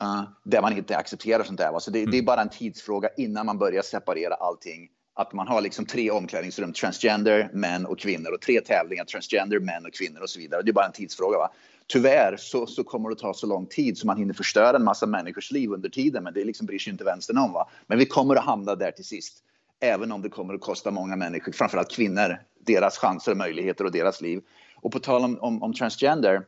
Uh, 0.04 0.24
där 0.44 0.62
man 0.62 0.78
inte 0.78 0.98
accepterar 0.98 1.44
sånt 1.44 1.58
där. 1.58 1.80
Så 1.80 1.92
det, 1.92 2.00
mm. 2.00 2.12
det, 2.12 2.18
är 2.18 2.22
bara 2.22 2.42
en 2.42 2.50
tidsfråga 2.50 3.10
innan 3.18 3.46
man 3.46 3.58
börjar 3.58 3.82
separera 3.82 4.34
allting. 4.34 4.90
Att 5.14 5.34
man 5.34 5.48
har 5.48 5.62
liksom 5.62 5.86
tre 5.86 6.12
omklädningsrum, 6.12 6.74
transgender, 6.74 7.50
män 7.54 7.86
och 7.86 8.00
kvinnor 8.00 8.32
och 8.34 8.42
tre 8.42 8.62
tävlingar, 8.62 9.06
transgender, 9.06 9.60
män 9.60 9.86
och 9.86 9.94
kvinnor 9.94 10.22
och 10.22 10.30
så 10.30 10.40
vidare. 10.40 10.62
Det 10.62 10.72
är 10.72 10.74
bara 10.74 10.86
en 10.86 10.92
tidsfråga. 10.92 11.38
Va? 11.38 11.52
Tyvärr 11.88 12.38
så, 12.38 12.68
så 12.68 12.84
kommer 12.84 13.10
det 13.10 13.16
ta 13.16 13.34
så 13.34 13.48
lång 13.48 13.66
tid 13.66 13.98
så 13.98 14.08
man 14.08 14.18
hinner 14.18 14.34
förstöra 14.34 14.78
en 14.78 14.84
massa 14.84 15.06
människors 15.06 15.52
liv 15.52 15.72
under 15.72 15.90
tiden. 15.90 16.24
Men 16.24 16.34
det 16.34 16.44
liksom 16.44 16.68
bryr 16.68 16.80
sig 16.80 16.92
inte 16.92 17.04
vänstern 17.04 17.38
om. 17.38 17.54
Va? 17.54 17.70
Men 17.88 18.00
vi 18.00 18.06
kommer 18.06 18.36
att 18.36 18.46
hamna 18.46 18.76
där 18.76 18.92
till 18.92 19.06
sist. 19.06 19.38
Även 19.80 20.12
om 20.12 20.22
det 20.22 20.30
kommer 20.30 20.54
att 20.54 20.62
kosta 20.62 20.92
många 20.92 21.16
människor, 21.16 21.52
framförallt 21.52 21.92
kvinnor, 21.92 22.38
deras 22.66 22.98
chanser 22.98 23.32
och 23.32 23.38
möjligheter 23.38 23.86
och 23.86 23.92
deras 23.92 24.22
liv. 24.22 24.42
Och 24.76 24.92
på 24.92 25.00
tal 25.00 25.24
om, 25.24 25.38
om, 25.40 25.64
om 25.64 25.74
transgender, 25.74 26.42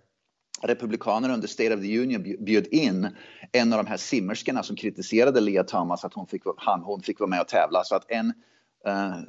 Republikanerna 0.62 1.34
under 1.34 1.48
State 1.48 1.74
of 1.74 1.82
the 1.82 2.00
Union 2.00 2.36
bjöd 2.40 2.68
in 2.68 3.10
en 3.52 3.74
av 3.74 3.84
de 3.84 3.90
här 3.90 3.98
simmerskorna 3.98 4.64
som 4.64 4.76
kritiserade 4.76 5.42
Lea 5.42 5.64
Thomas 5.64 6.06
att 6.06 6.14
hon 6.14 6.28
fick, 6.28 6.42
han, 6.58 6.82
hon 6.82 7.02
fick 7.02 7.20
vara 7.20 7.30
med 7.30 7.42
och 7.42 7.48
tävla. 7.48 7.84
Så 7.84 7.96
att 7.96 8.12
en 8.12 8.34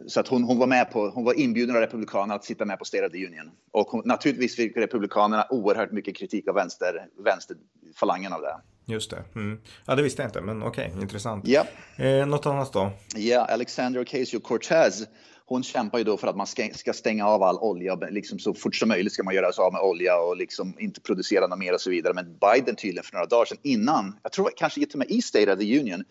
så 0.07 0.21
att 0.21 0.29
hon, 0.29 0.43
hon, 0.45 0.59
var 0.59 0.67
med 0.67 0.91
på, 0.91 1.09
hon 1.09 1.25
var 1.25 1.35
inbjuden 1.35 1.77
av 1.77 1.83
Republikanerna 1.83 2.35
att 2.35 2.45
sitta 2.45 2.65
med 2.65 2.79
på 2.79 2.85
State 2.85 3.07
of 3.07 3.13
the 3.13 3.27
Union. 3.27 3.51
Och 3.71 3.87
hon, 3.87 4.03
naturligtvis 4.05 4.57
fick 4.57 4.77
Republikanerna 4.77 5.47
oerhört 5.51 5.93
mycket 5.93 6.17
kritik 6.17 6.49
av 6.49 6.55
vänster, 6.55 7.07
vänsterfalangen 7.25 8.33
av 8.33 8.41
det. 8.41 8.57
Just 8.93 9.11
det. 9.11 9.25
Mm. 9.35 9.61
Ja, 9.87 9.95
det 9.95 10.03
visste 10.03 10.23
jag 10.23 10.29
inte, 10.29 10.41
men 10.41 10.63
okej, 10.63 10.89
okay, 10.89 11.03
intressant. 11.03 11.49
Ja. 11.49 11.65
Eh, 11.97 12.27
något 12.27 12.47
annat 12.47 12.73
då? 12.73 12.91
Ja, 13.17 13.45
Alexandra 13.45 14.03
Ocasio-Cortez. 14.03 15.07
hon 15.47 15.63
kämpar 15.63 15.99
ju 15.99 16.05
då 16.05 16.17
för 16.17 16.27
att 16.27 16.37
man 16.37 16.47
ska, 16.47 16.69
ska 16.75 16.93
stänga 16.93 17.27
av 17.27 17.43
all 17.43 17.59
olja. 17.59 17.95
Liksom 17.95 18.39
så 18.39 18.55
fort 18.55 18.75
som 18.75 18.89
möjligt 18.89 19.13
ska 19.13 19.23
man 19.23 19.35
göra 19.35 19.53
sig 19.53 19.63
av 19.63 19.73
med 19.73 19.83
olja 19.83 20.21
och 20.21 20.37
liksom 20.37 20.75
inte 20.79 21.01
producera 21.01 21.47
något 21.47 21.59
mer 21.59 21.75
och 21.75 21.81
så 21.81 21.91
vidare. 21.91 22.15
Men 22.15 22.39
Biden 22.39 22.77
tydligen 22.77 23.05
för 23.05 23.13
några 23.13 23.27
dagar 23.27 23.45
sedan 23.45 23.59
innan, 23.63 24.19
jag 24.23 24.33
tror 24.33 24.51
kanske 24.57 24.81
till 24.81 24.93
och 24.93 24.99
med 24.99 25.11
i 25.11 25.23
State 25.23 25.53
of 25.53 25.59
the 25.59 25.81
Union, 25.81 26.05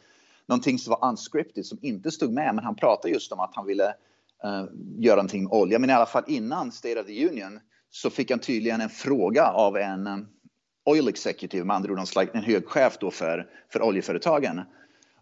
någonting 0.47 0.79
som 0.79 0.95
var 0.99 1.09
unscripted 1.09 1.65
som 1.65 1.77
inte 1.81 2.11
stod 2.11 2.33
med, 2.33 2.55
men 2.55 2.63
han 2.63 2.75
pratade 2.75 3.13
just 3.13 3.31
om 3.31 3.39
att 3.39 3.55
han 3.55 3.65
ville 3.65 3.87
uh, 4.45 4.65
göra 4.97 5.15
någonting 5.15 5.43
med 5.43 5.53
olja. 5.53 5.79
Men 5.79 5.89
i 5.89 5.93
alla 5.93 6.05
fall 6.05 6.23
innan 6.27 6.71
State 6.71 6.99
of 6.99 7.05
the 7.05 7.29
Union 7.29 7.59
så 7.89 8.09
fick 8.09 8.31
han 8.31 8.39
tydligen 8.39 8.81
en 8.81 8.89
fråga 8.89 9.45
av 9.45 9.77
en 9.77 10.07
um, 10.07 10.27
oil 10.85 11.07
executive, 11.07 11.65
med 11.65 11.75
andra 11.75 11.91
ord 11.91 11.99
en 12.33 12.43
hög 12.43 12.67
chef 12.67 12.97
då 12.99 13.11
för, 13.11 13.47
för 13.71 13.81
oljeföretagen. 13.81 14.61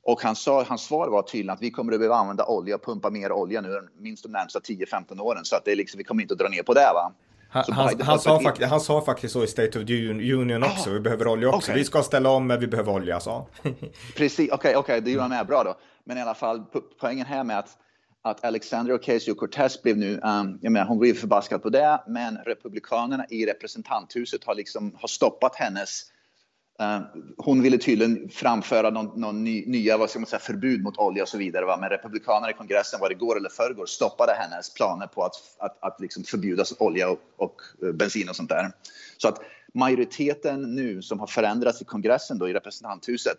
Och 0.04 0.22
han 0.22 0.36
sa, 0.36 0.64
hans 0.64 0.84
svar 0.84 1.10
var 1.10 1.22
tydligen 1.22 1.50
att 1.50 1.62
vi 1.62 1.72
kommer 1.72 1.94
att 1.94 2.00
behöva 2.00 2.16
använda 2.16 2.46
olja 2.46 2.76
och 2.76 2.84
pumpa 2.84 3.10
mer 3.10 3.32
olja 3.32 3.62
nu 3.62 3.90
minst 4.00 4.24
de 4.24 4.32
närmsta 4.32 4.60
10-15 4.60 5.20
åren. 5.20 5.46
Så 5.46 5.56
att 5.56 5.66
det 5.66 5.72
är 5.72 5.76
liksom, 5.76 5.98
vi 5.98 6.04
kommer 6.04 6.22
inte 6.22 6.34
att 6.34 6.40
dra 6.40 6.50
ner 6.50 6.64
på 6.64 6.74
det. 6.74 6.92
Va? 6.94 7.14
Han, 7.50 7.64
han, 7.72 8.02
han, 8.02 8.20
sa 8.20 8.40
faktiskt, 8.40 8.70
han 8.70 8.80
sa 8.80 9.02
faktiskt 9.02 9.34
så 9.34 9.44
i 9.44 9.48
State 9.48 9.80
of 9.80 9.90
Union 9.90 10.64
också. 10.64 10.90
Ah, 10.90 10.94
vi 10.94 11.00
behöver 11.00 11.28
olja 11.28 11.50
också. 11.50 11.72
Okay. 11.72 11.80
Vi 11.82 11.86
ska 11.86 12.04
ställa 12.04 12.30
om, 12.30 12.48
men 12.48 12.60
vi 12.60 12.68
behöver 12.68 12.92
olja, 12.92 13.20
sa 13.20 13.48
Precis, 14.16 14.52
okej, 14.52 14.54
okay, 14.54 14.76
okay, 14.76 15.00
det 15.00 15.12
gjorde 15.12 15.22
han 15.22 15.30
med 15.30 15.48
bra 15.48 15.64
då. 15.64 15.78
Men 16.04 16.18
i 16.18 16.22
alla 16.22 16.36
fall, 16.36 16.64
poängen 17.00 17.26
här 17.26 17.44
med 17.44 17.60
att, 17.60 17.78
att 18.22 18.46
Alexandria 18.46 18.98
Ocasio-Cortez 18.98 19.84
blev 19.84 19.98
nu, 19.98 20.20
um, 20.24 20.60
jag 20.62 20.72
menar, 20.72 20.86
hon 20.88 21.00
blev 21.00 21.14
förbaskad 21.14 21.64
på 21.64 21.70
det, 21.70 22.04
men 22.08 22.38
republikanerna 22.46 23.26
i 23.30 23.46
representanthuset 23.46 24.44
har 24.44 24.56
liksom 24.56 24.96
har 25.02 25.08
stoppat 25.08 25.56
hennes 25.56 26.04
hon 27.38 27.62
ville 27.62 27.78
tydligen 27.78 28.30
framföra 28.30 28.90
någon, 28.90 29.22
någon 29.22 29.44
ny, 29.44 29.66
nya 29.68 29.98
vad 29.98 30.10
ska 30.10 30.20
man 30.20 30.26
säga, 30.26 30.40
förbud 30.40 30.84
mot 30.84 30.98
olja 30.98 31.24
och 31.24 31.30
så 31.30 31.38
vidare. 31.38 31.66
Va? 31.66 31.78
Men 31.82 31.90
republikanerna 31.90 32.50
i 32.50 32.54
kongressen, 32.54 33.00
var 33.00 33.10
det 33.10 33.16
igår 33.16 33.38
eller 33.38 33.50
förrgår, 33.50 33.86
stoppade 33.86 34.34
hennes 34.34 34.74
planer 34.74 35.08
på 35.08 35.24
att, 35.24 35.36
att, 35.58 35.78
att 35.84 36.02
liksom 36.02 36.24
förbjuda 36.24 36.64
olja 36.80 37.10
och, 37.10 37.20
och, 37.38 37.62
eh, 37.84 37.92
bensin 37.92 38.30
och 38.30 38.36
sånt 38.36 38.50
där. 38.50 38.72
Så 39.18 39.28
att 39.28 39.42
majoriteten 39.74 40.76
nu 40.76 41.02
som 41.02 41.20
har 41.20 41.28
förändrats 41.28 41.82
i 41.82 41.86
kongressen 41.86 42.40
då, 42.40 42.50
i 42.50 42.54
representanthuset 42.54 43.38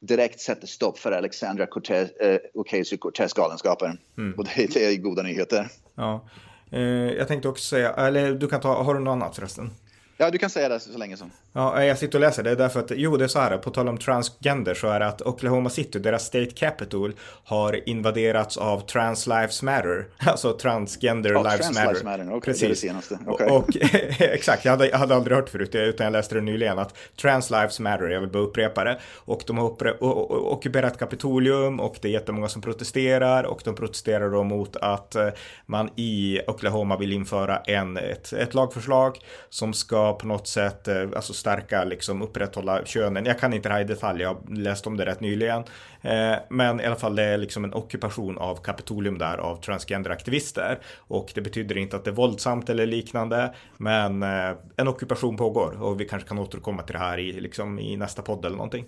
direkt 0.00 0.40
sätter 0.40 0.66
stopp 0.66 0.98
för 0.98 1.12
Alexandra 1.12 1.66
Cortez, 1.66 2.10
eh, 2.10 2.38
Ocasio-Cortez 2.54 3.36
galenskaper. 3.36 3.98
Mm. 4.18 4.38
Och 4.38 4.44
det, 4.44 4.74
det, 4.74 4.84
är 4.84 4.96
goda 4.96 5.22
nyheter. 5.22 5.68
Ja. 5.94 6.28
Eh, 6.72 6.80
jag 7.12 7.28
tänkte 7.28 7.48
också 7.48 7.64
säga, 7.64 7.92
eller 7.92 8.34
du 8.34 8.48
kan 8.48 8.60
ta, 8.60 8.82
har 8.82 8.94
du 8.94 9.00
något 9.00 9.12
annat 9.12 9.36
förresten? 9.36 9.70
Ja, 10.20 10.30
du 10.30 10.38
kan 10.38 10.50
säga 10.50 10.68
det 10.68 10.80
så 10.80 10.98
länge 10.98 11.16
som. 11.16 11.30
Ja, 11.52 11.84
jag 11.84 11.98
sitter 11.98 12.18
och 12.18 12.20
läser 12.20 12.42
det 12.42 12.54
därför 12.54 12.80
att, 12.80 12.90
jo 12.96 13.16
det 13.16 13.24
är 13.24 13.28
så 13.28 13.38
här, 13.38 13.58
på 13.58 13.70
tal 13.70 13.88
om 13.88 13.98
transgender 13.98 14.74
så 14.74 14.88
är 14.88 15.00
det 15.00 15.06
att 15.06 15.22
Oklahoma 15.22 15.70
City, 15.70 15.98
deras 15.98 16.24
state 16.24 16.50
capital, 16.50 17.14
har 17.44 17.88
invaderats 17.88 18.56
av 18.56 18.80
Trans 18.80 19.26
Lives 19.26 19.62
Matter. 19.62 20.06
Alltså 20.18 20.52
transgender 20.52 21.30
ja, 21.30 21.42
lives 21.42 21.58
trans 21.60 21.74
matter. 21.74 21.88
Lives 21.88 22.04
matter. 22.04 22.26
Okay, 22.26 22.40
Precis. 22.40 22.60
Det 22.60 22.66
är 22.66 22.94
det 22.94 23.02
senaste. 23.02 23.18
Okay. 23.26 23.46
Och, 23.46 23.56
och 23.56 23.76
exakt, 24.20 24.64
jag 24.64 24.72
hade, 24.72 24.88
jag 24.88 24.98
hade 24.98 25.14
aldrig 25.14 25.36
hört 25.36 25.48
förut 25.48 25.74
utan 25.74 26.04
jag 26.04 26.12
läste 26.12 26.34
det 26.34 26.40
nyligen 26.40 26.78
att 26.78 26.96
Trans 27.20 27.50
Lives 27.50 27.80
Matter, 27.80 28.08
jag 28.08 28.20
vill 28.20 28.30
bara 28.30 28.42
upprepa 28.42 28.84
det. 28.84 28.98
Och 29.14 29.42
de 29.46 29.58
har 29.58 29.96
ockuperat 30.52 30.98
Kapitolium 30.98 31.80
och 31.80 31.96
det 32.00 32.08
är 32.08 32.12
jättemånga 32.12 32.48
som 32.48 32.62
protesterar 32.62 33.44
och 33.44 33.60
de 33.64 33.74
protesterar 33.74 34.30
då 34.30 34.44
mot 34.44 34.76
att 34.76 35.14
eh, 35.14 35.28
man 35.66 35.90
i 35.96 36.40
Oklahoma 36.46 36.96
vill 36.96 37.12
införa 37.12 37.56
en, 37.58 37.96
ett, 37.96 38.32
ett 38.32 38.54
lagförslag 38.54 39.18
som 39.50 39.72
ska 39.72 40.07
på 40.12 40.26
något 40.26 40.48
sätt 40.48 40.88
eh, 40.88 41.02
alltså 41.16 41.32
stärka, 41.32 41.84
liksom 41.84 42.22
upprätthålla 42.22 42.84
könen. 42.84 43.24
Jag 43.24 43.38
kan 43.38 43.52
inte 43.52 43.68
det 43.68 43.72
här 43.72 43.80
i 43.80 43.84
detalj, 43.84 44.22
jag 44.22 44.28
har 44.28 44.56
läst 44.56 44.86
om 44.86 44.96
det 44.96 45.06
rätt 45.06 45.20
nyligen. 45.20 45.64
Eh, 46.02 46.34
men 46.50 46.80
i 46.80 46.84
alla 46.84 46.96
fall 46.96 47.16
det 47.16 47.22
är 47.22 47.38
liksom 47.38 47.64
en 47.64 47.74
ockupation 47.74 48.38
av 48.38 48.56
Kapitolium 48.56 49.18
där 49.18 49.38
av 49.38 49.56
transgenderaktivister. 49.56 50.78
Och 50.96 51.32
det 51.34 51.40
betyder 51.40 51.78
inte 51.78 51.96
att 51.96 52.04
det 52.04 52.10
är 52.10 52.14
våldsamt 52.14 52.70
eller 52.70 52.86
liknande, 52.86 53.54
men 53.76 54.22
eh, 54.22 54.56
en 54.76 54.88
ockupation 54.88 55.36
pågår 55.36 55.82
och 55.82 56.00
vi 56.00 56.04
kanske 56.04 56.28
kan 56.28 56.38
återkomma 56.38 56.82
till 56.82 56.92
det 56.92 56.98
här 56.98 57.18
i, 57.18 57.40
liksom, 57.40 57.78
i 57.78 57.96
nästa 57.96 58.22
podd 58.22 58.44
eller 58.44 58.56
någonting. 58.56 58.86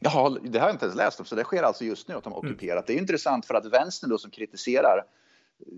Jaha, 0.00 0.38
det 0.42 0.58
har 0.58 0.66
jag 0.66 0.74
inte 0.74 0.84
ens 0.84 0.96
läst 0.96 1.20
om, 1.20 1.26
så 1.26 1.34
det 1.34 1.44
sker 1.44 1.62
alltså 1.62 1.84
just 1.84 2.08
nu 2.08 2.14
att 2.14 2.24
de 2.24 2.32
har 2.32 2.40
mm. 2.40 2.50
ockuperat. 2.50 2.72
Mm. 2.72 2.84
Det 2.86 2.92
är 2.92 2.98
intressant 2.98 3.46
för 3.46 3.54
att 3.54 3.66
vänstern 3.66 4.10
då 4.10 4.18
som 4.18 4.30
kritiserar 4.30 5.04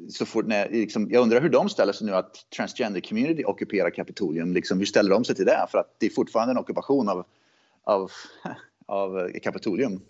så 0.08 0.26
fort 0.26 0.46
när, 0.46 0.70
liksom, 0.70 1.10
jag 1.10 1.22
undrar 1.22 1.40
hur 1.40 1.49
de 1.49 1.68
ställer 1.68 1.92
sig 1.92 2.06
nu 2.06 2.14
att 2.14 2.50
transgender 2.56 3.00
community 3.00 3.44
ockuperar 3.44 3.90
Kapitolium. 3.90 4.52
Liksom, 4.52 4.78
hur 4.78 4.87
ställer 4.87 5.10
de 5.10 5.25
sig 5.25 5.34
till 5.34 5.44
det? 5.44 5.66
För 5.70 5.78
att 5.78 5.94
det 5.99 6.06
är 6.06 6.10
fortfarande 6.10 6.52
en 6.52 6.58
ockupation 6.58 7.08
av, 7.08 7.25
av, 7.84 8.10
av 8.87 9.30
Kapitolium. 9.42 10.00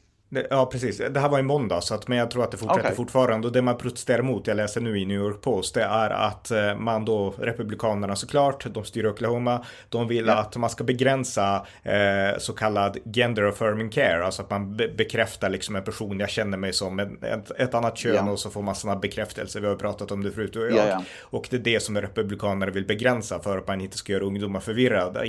Ja, 0.50 0.66
precis. 0.66 0.98
Det 1.10 1.20
här 1.20 1.28
var 1.28 1.38
i 1.38 1.42
måndag, 1.42 1.80
så 1.80 1.94
att, 1.94 2.08
men 2.08 2.18
jag 2.18 2.30
tror 2.30 2.44
att 2.44 2.50
det 2.50 2.56
fortsätter 2.56 2.80
okay. 2.80 2.94
fortfarande. 2.94 3.46
Och 3.46 3.52
det 3.52 3.62
man 3.62 3.78
protesterar 3.78 4.22
mot, 4.22 4.46
jag 4.46 4.56
läser 4.56 4.80
nu 4.80 4.98
i 4.98 5.06
New 5.06 5.16
York 5.16 5.40
Post, 5.40 5.74
det 5.74 5.82
är 5.82 6.10
att 6.10 6.50
eh, 6.50 6.76
man 6.76 7.04
då, 7.04 7.34
Republikanerna 7.38 8.16
såklart, 8.16 8.66
de 8.74 8.84
styr 8.84 9.06
Oklahoma, 9.06 9.64
de 9.88 10.08
vill 10.08 10.26
ja. 10.26 10.34
att 10.34 10.56
man 10.56 10.70
ska 10.70 10.84
begränsa 10.84 11.66
eh, 11.82 12.38
så 12.38 12.52
kallad 12.52 12.98
gender 13.14 13.42
affirming 13.42 13.90
care, 13.90 14.24
alltså 14.24 14.42
att 14.42 14.50
man 14.50 14.76
be 14.76 14.88
bekräftar 14.88 15.50
liksom 15.50 15.76
en 15.76 15.84
person, 15.84 16.20
jag 16.20 16.30
känner 16.30 16.58
mig 16.58 16.72
som 16.72 16.98
en, 16.98 17.22
ett, 17.22 17.50
ett 17.50 17.74
annat 17.74 17.96
kön 17.96 18.26
ja. 18.26 18.32
och 18.32 18.38
så 18.38 18.50
får 18.50 18.62
man 18.62 18.74
sådana 18.74 19.00
bekräftelser. 19.00 19.60
Vi 19.60 19.66
har 19.66 19.76
pratat 19.76 20.10
om 20.10 20.22
det 20.22 20.30
förut 20.30 20.56
och 20.56 20.62
jag. 20.62 20.88
Ja, 20.88 21.04
och 21.20 21.46
det 21.50 21.56
är 21.56 21.60
det 21.60 21.80
som 21.80 22.00
Republikanerna 22.00 22.72
vill 22.72 22.86
begränsa 22.86 23.40
för 23.40 23.58
att 23.58 23.66
man 23.66 23.80
inte 23.80 23.96
ska 23.96 24.12
göra 24.12 24.24
ungdomar 24.24 24.60
förvirrade, 24.60 25.26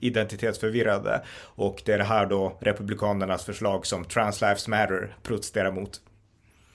identitetsförvirrade. 0.00 1.22
Och 1.42 1.82
det 1.84 1.92
är 1.92 1.98
det 1.98 2.04
här 2.04 2.26
då 2.26 2.56
Republikanernas 2.60 3.44
förslag 3.44 3.86
som 3.86 4.04
trans 4.04 4.43
Lives 4.44 4.68
Matter 4.68 5.16
protesterar 5.22 5.72
mot. 5.72 6.00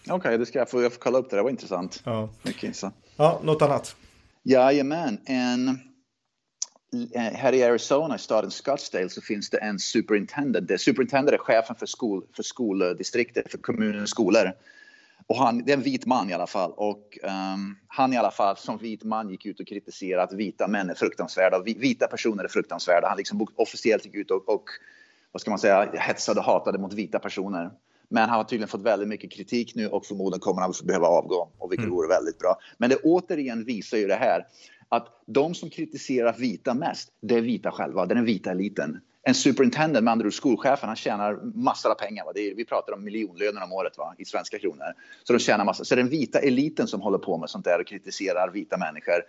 Okej, 0.04 0.16
okay, 0.16 0.38
det 0.38 0.46
ska 0.46 0.60
jag 0.60 0.70
få, 0.70 0.82
jag 0.82 0.94
får 0.94 1.00
kolla 1.00 1.18
upp 1.18 1.30
det. 1.30 1.36
Det 1.36 1.44
var 1.44 1.50
intressant. 1.50 2.02
Ja, 2.06 2.30
Mycket 2.44 2.64
intressant. 2.64 2.96
ja 3.16 3.42
något 3.44 3.62
annat? 3.62 3.96
Jajamän. 4.44 5.20
En, 5.26 5.70
eh, 7.16 7.22
här 7.22 7.54
i 7.54 7.64
Arizona, 7.64 8.16
i 8.16 8.20
staden 8.20 8.52
Scottsdale, 8.52 9.10
så 9.10 9.22
finns 9.22 9.50
det 9.50 9.58
en 9.58 9.80
superintendent. 9.80 10.82
Superintendent 10.82 11.34
är 11.34 11.38
chefen 11.38 11.76
för, 11.76 11.86
skol, 11.86 12.24
för 12.36 12.44
skoldistriktet, 12.44 13.52
för 13.52 13.58
kommunens 13.58 14.10
skolor. 14.10 14.52
Och 15.28 15.36
han, 15.36 15.64
det 15.66 15.72
är 15.72 15.78
en 15.78 15.84
vit 15.84 16.06
man 16.06 16.30
i 16.30 16.34
alla 16.34 16.48
fall. 16.48 16.72
Och 16.72 17.18
um, 17.24 17.78
han 17.88 18.14
i 18.14 18.18
alla 18.18 18.32
fall 18.32 18.58
som 18.58 18.78
vit 18.78 19.04
man 19.04 19.30
gick 19.30 19.46
ut 19.46 19.60
och 19.60 19.68
kritiserade 19.68 20.24
att 20.24 20.34
vita 20.34 20.68
män 20.68 20.90
är 20.90 20.96
fruktansvärda. 20.96 21.64
Vita 21.64 22.08
personer 22.08 22.44
är 22.44 22.48
fruktansvärda. 22.48 23.08
Han 23.08 23.18
liksom 23.18 23.48
officiellt 23.56 24.06
gick 24.06 24.16
ut 24.16 24.32
och, 24.32 24.50
och 24.50 24.70
vad 25.32 25.42
ska 25.42 25.50
man 25.50 25.60
säga, 25.60 25.92
hetsade 25.94 26.40
och 26.40 26.46
hatade 26.46 26.78
mot 26.78 26.94
vita 26.94 27.20
personer. 27.20 27.72
Men 28.10 28.30
han 28.30 28.38
har 28.38 28.44
tydligen 28.44 28.68
fått 28.68 28.82
väldigt 28.82 29.10
mycket 29.10 29.32
kritik 29.32 29.76
nu 29.76 29.88
och 29.88 30.06
förmodligen 30.06 30.40
kommer 30.40 30.62
han 30.62 30.74
behöva 30.84 31.08
avgå, 31.08 31.52
och 31.58 31.72
vilket 31.72 31.86
mm. 31.86 31.96
vore 31.96 32.08
väldigt 32.08 32.40
bra. 32.40 32.60
Men 32.78 32.90
det 32.90 32.96
återigen 32.96 33.66
visar 33.66 33.98
ju 33.98 34.08
det 34.08 34.16
här 34.16 34.46
att 34.90 35.08
de 35.26 35.56
som 35.56 35.70
kritiserar 35.70 36.34
vita 36.34 36.74
mest, 36.74 37.10
det 37.22 37.36
är 37.36 37.42
vita 37.42 37.72
själva, 37.72 38.06
det 38.06 38.14
är 38.14 38.16
den 38.16 38.26
vita 38.26 38.52
eliten. 38.52 39.00
En 39.24 39.36
superintendent, 39.36 40.04
med 40.04 40.12
andra 40.12 40.28
ord 40.28 40.34
skolchefen, 40.34 40.88
han 40.88 40.96
tjänar 40.96 41.40
massor 41.56 41.92
av 41.92 41.96
pengar. 41.96 42.26
Va? 42.26 42.32
Är, 42.36 42.56
vi 42.56 42.66
pratar 42.66 42.94
om 42.94 43.04
miljonlöner 43.04 43.64
om 43.64 43.74
året 43.74 43.98
va? 43.98 44.16
i 44.18 44.26
svenska 44.26 44.60
kronor. 44.60 44.94
Så 45.24 45.34
de 45.34 45.40
tjänar 45.40 45.66
massor. 45.66 45.84
Så 45.84 45.96
det 45.96 46.02
är 46.02 46.04
den 46.04 46.12
vita 46.12 46.40
eliten 46.40 46.88
som 46.88 47.02
håller 47.02 47.18
på 47.18 47.38
med 47.38 47.50
sånt 47.50 47.66
där 47.66 47.80
och 47.80 47.88
kritiserar 47.88 48.50
vita 48.50 48.78
människor. 48.78 49.22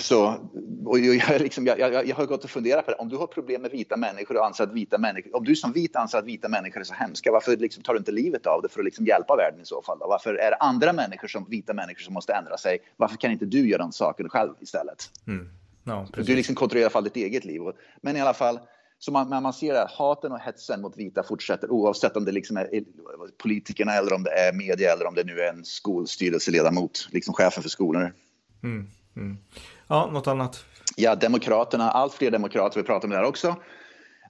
Så, 0.00 0.36
och 0.84 0.98
jag, 0.98 1.40
liksom, 1.40 1.66
jag, 1.66 1.78
jag, 1.78 2.06
jag, 2.06 2.16
har 2.16 2.26
gått 2.26 2.44
och 2.44 2.50
funderat 2.50 2.84
på 2.84 2.90
det. 2.90 2.96
Om 2.96 3.08
du 3.08 3.16
har 3.16 3.26
problem 3.26 3.62
med 3.62 3.70
vita 3.70 3.96
människor 3.96 4.36
och 4.36 4.46
anser 4.46 4.64
att 4.64 4.72
vita 4.72 4.98
människor, 4.98 5.36
om 5.36 5.44
du 5.44 5.56
som 5.56 5.72
vit 5.72 5.96
anser 5.96 6.18
att 6.18 6.24
vita 6.24 6.48
människor 6.48 6.80
är 6.80 6.84
så 6.84 6.94
hemska, 6.94 7.32
varför 7.32 7.56
liksom 7.56 7.82
tar 7.82 7.92
du 7.92 7.98
inte 7.98 8.12
livet 8.12 8.46
av 8.46 8.62
det 8.62 8.68
för 8.68 8.80
att 8.80 8.84
liksom 8.84 9.06
hjälpa 9.06 9.36
världen 9.36 9.60
i 9.60 9.64
så 9.64 9.82
fall? 9.82 9.98
Då? 9.98 10.06
Varför 10.08 10.34
är 10.34 10.50
det 10.50 10.56
andra 10.56 10.92
människor 10.92 11.28
som 11.28 11.46
vita 11.48 11.74
människor 11.74 12.00
som 12.00 12.14
måste 12.14 12.32
ändra 12.32 12.56
sig? 12.56 12.78
Varför 12.96 13.16
kan 13.16 13.30
inte 13.30 13.44
du 13.44 13.68
göra 13.68 13.82
den 13.82 13.92
saken 13.92 14.28
själv 14.28 14.54
istället? 14.60 15.10
Mm. 15.26 15.48
No, 15.84 16.06
du 16.14 16.36
liksom 16.36 16.54
kontrollerar 16.54 16.82
i 16.82 16.84
alla 16.84 16.90
fall 16.90 17.04
ditt 17.04 17.16
eget 17.16 17.44
liv. 17.44 17.60
Men 18.00 18.16
i 18.16 18.20
alla 18.20 18.34
fall, 18.34 18.60
så 18.98 19.12
man, 19.12 19.42
man 19.42 19.52
ser 19.52 19.74
att 19.74 19.90
haten 19.90 20.32
och 20.32 20.40
hetsen 20.40 20.80
mot 20.80 20.96
vita 20.96 21.22
fortsätter 21.22 21.70
oavsett 21.70 22.16
om 22.16 22.24
det 22.24 22.32
liksom 22.32 22.56
är 22.56 22.68
politikerna 23.38 23.92
eller 23.92 24.12
om 24.12 24.22
det 24.22 24.30
är 24.30 24.52
media 24.52 24.92
eller 24.92 25.06
om 25.06 25.14
det 25.14 25.24
nu 25.24 25.40
är 25.40 25.52
en 25.52 25.64
skolstyrelseledamot, 25.64 27.08
liksom 27.10 27.34
chefen 27.34 27.62
för 27.62 27.70
skolor. 27.70 28.12
Mm. 28.62 28.86
Mm. 29.16 29.38
Ja, 29.88 30.10
något 30.12 30.26
annat? 30.26 30.64
Ja, 30.96 31.14
Demokraterna, 31.14 31.90
allt 31.90 32.14
fler 32.14 32.30
demokrater, 32.30 32.80
vi 32.80 32.86
pratar 32.86 33.08
om 33.08 33.10
det 33.10 33.16
här 33.16 33.24
också, 33.24 33.56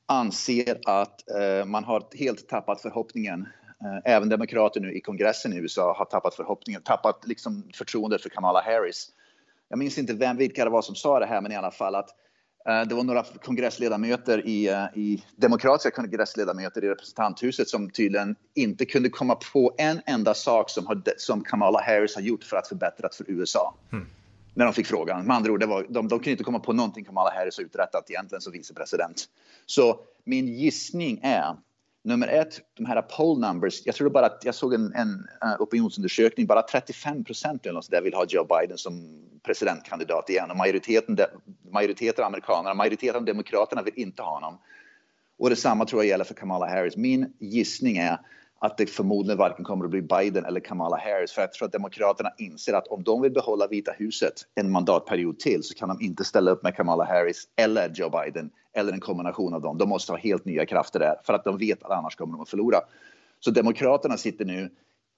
anser 0.07 0.79
att 0.87 1.31
eh, 1.31 1.65
man 1.65 1.85
har 1.85 2.05
helt 2.19 2.49
tappat 2.49 2.81
förhoppningen. 2.83 3.49
Eh, 3.85 4.13
även 4.13 4.29
demokrater 4.29 4.81
nu 4.81 4.93
i 4.93 5.01
kongressen 5.01 5.53
i 5.53 5.57
USA 5.57 5.95
har 5.99 6.05
tappat 6.05 6.35
förhoppningen, 6.35 6.83
tappat 6.83 7.27
liksom 7.27 7.71
förtroendet 7.75 8.23
för 8.23 8.29
Kamala 8.29 8.61
Harris. 8.61 9.09
Jag 9.69 9.79
minns 9.79 9.99
inte 9.99 10.13
vem, 10.13 10.37
vilka 10.37 10.65
det 10.65 10.71
var 10.71 10.83
som 10.83 10.95
sa 10.95 11.19
det 11.19 11.27
här, 11.27 11.41
men 11.41 11.53
i 11.53 11.57
alla 11.57 11.71
fall 11.71 11.95
att 11.95 12.09
eh, 12.69 12.83
det 12.89 12.95
var 12.95 13.03
några 13.03 13.23
kongressledamöter 13.23 14.47
i, 14.47 14.69
eh, 14.69 14.85
i 14.95 15.25
demokratiska 15.37 15.91
kongressledamöter 15.91 16.85
i 16.85 16.89
representanthuset 16.89 17.69
som 17.69 17.91
tydligen 17.91 18.37
inte 18.55 18.85
kunde 18.85 19.09
komma 19.09 19.35
på 19.53 19.75
en 19.79 20.01
enda 20.07 20.35
sak 20.35 20.71
som, 20.71 20.87
har, 20.87 21.03
som 21.17 21.45
Kamala 21.45 21.81
Harris 21.81 22.15
har 22.15 22.23
gjort 22.23 22.45
för 22.45 22.57
att 22.57 22.69
förbättra 22.69 23.09
för 23.13 23.31
USA. 23.31 23.75
Mm 23.93 24.07
när 24.55 24.65
de 24.65 24.75
fick 24.75 24.87
frågan. 24.87 25.27
Med 25.27 25.37
andra 25.37 25.53
ord, 25.53 25.61
det 25.61 25.67
var, 25.67 25.87
de, 25.89 26.09
de 26.09 26.19
kunde 26.19 26.31
inte 26.31 26.45
komma 26.45 26.59
på 26.59 26.73
någonting 26.73 27.05
Kamala 27.05 27.31
Harris 27.31 27.57
har 27.57 27.65
uträttat 27.65 28.11
egentligen 28.11 28.43
som 28.43 28.53
vicepresident. 28.53 29.25
Så 29.67 30.01
min 30.25 30.49
gissning 30.49 31.21
är 31.23 31.57
Nummer 32.03 32.29
ett, 32.29 32.61
de 32.75 32.87
här 32.87 33.03
poll 33.03 33.41
numbers. 33.41 33.83
Jag 33.85 33.95
tror 33.95 34.11
bara 34.11 34.27
att 34.27 34.45
jag 34.45 34.55
såg 34.55 34.75
en, 34.75 34.95
en 34.95 35.09
uh, 35.45 35.63
opinionsundersökning. 35.63 36.47
Bara 36.47 36.63
35 36.63 37.25
procent 37.25 37.67
vill 38.03 38.15
ha 38.15 38.25
Joe 38.29 38.45
Biden 38.45 38.79
som 38.79 39.23
presidentkandidat 39.43 40.31
igen 40.31 40.51
och 40.51 40.57
majoriteten, 40.57 41.19
majoriteten 41.71 42.25
av 42.25 42.29
amerikanerna, 42.29 42.75
majoriteten 42.75 43.17
av 43.17 43.25
demokraterna 43.25 43.83
vill 43.83 43.95
inte 43.97 44.23
ha 44.23 44.35
honom. 44.35 44.59
Och 45.39 45.51
detsamma 45.51 45.85
tror 45.85 46.03
jag 46.03 46.09
gäller 46.09 46.25
för 46.25 46.35
Kamala 46.35 46.69
Harris. 46.69 46.97
Min 46.97 47.33
gissning 47.39 47.97
är 47.97 48.19
att 48.63 48.77
det 48.77 48.87
förmodligen 48.87 49.39
varken 49.39 49.65
kommer 49.65 49.85
att 49.85 49.91
bli 49.91 50.03
Biden 50.03 50.45
eller 50.45 50.61
Kamala 50.61 50.97
Harris. 50.97 51.33
För 51.33 51.43
jag 51.43 51.53
tror 51.53 51.67
att 51.67 51.73
Demokraterna 51.73 52.31
inser 52.39 52.73
att 52.73 52.87
om 52.87 53.03
de 53.03 53.23
vill 53.23 53.33
behålla 53.33 53.67
Vita 53.67 53.93
huset 53.93 54.33
en 54.55 54.71
mandatperiod 54.71 55.39
till 55.39 55.63
så 55.63 55.75
kan 55.75 55.89
de 55.89 56.01
inte 56.01 56.25
ställa 56.25 56.51
upp 56.51 56.63
med 56.63 56.77
Kamala 56.77 57.05
Harris 57.05 57.45
eller 57.57 57.93
Joe 57.95 58.11
Biden 58.11 58.51
eller 58.73 58.93
en 58.93 59.01
kombination 59.01 59.55
av 59.55 59.61
dem. 59.61 59.79
De 59.79 59.89
måste 59.89 60.13
ha 60.13 60.19
helt 60.19 60.45
nya 60.45 60.67
krafter 60.67 60.99
där 60.99 61.15
för 61.25 61.33
att 61.33 61.45
de 61.45 61.59
vet 61.59 61.83
att 61.83 61.91
annars 61.91 62.17
kommer 62.17 62.33
de 62.33 62.41
att 62.41 62.49
förlora. 62.49 62.79
Så 63.41 63.51
Demokraterna 63.51 64.17
sitter 64.17 64.45
nu 64.45 64.71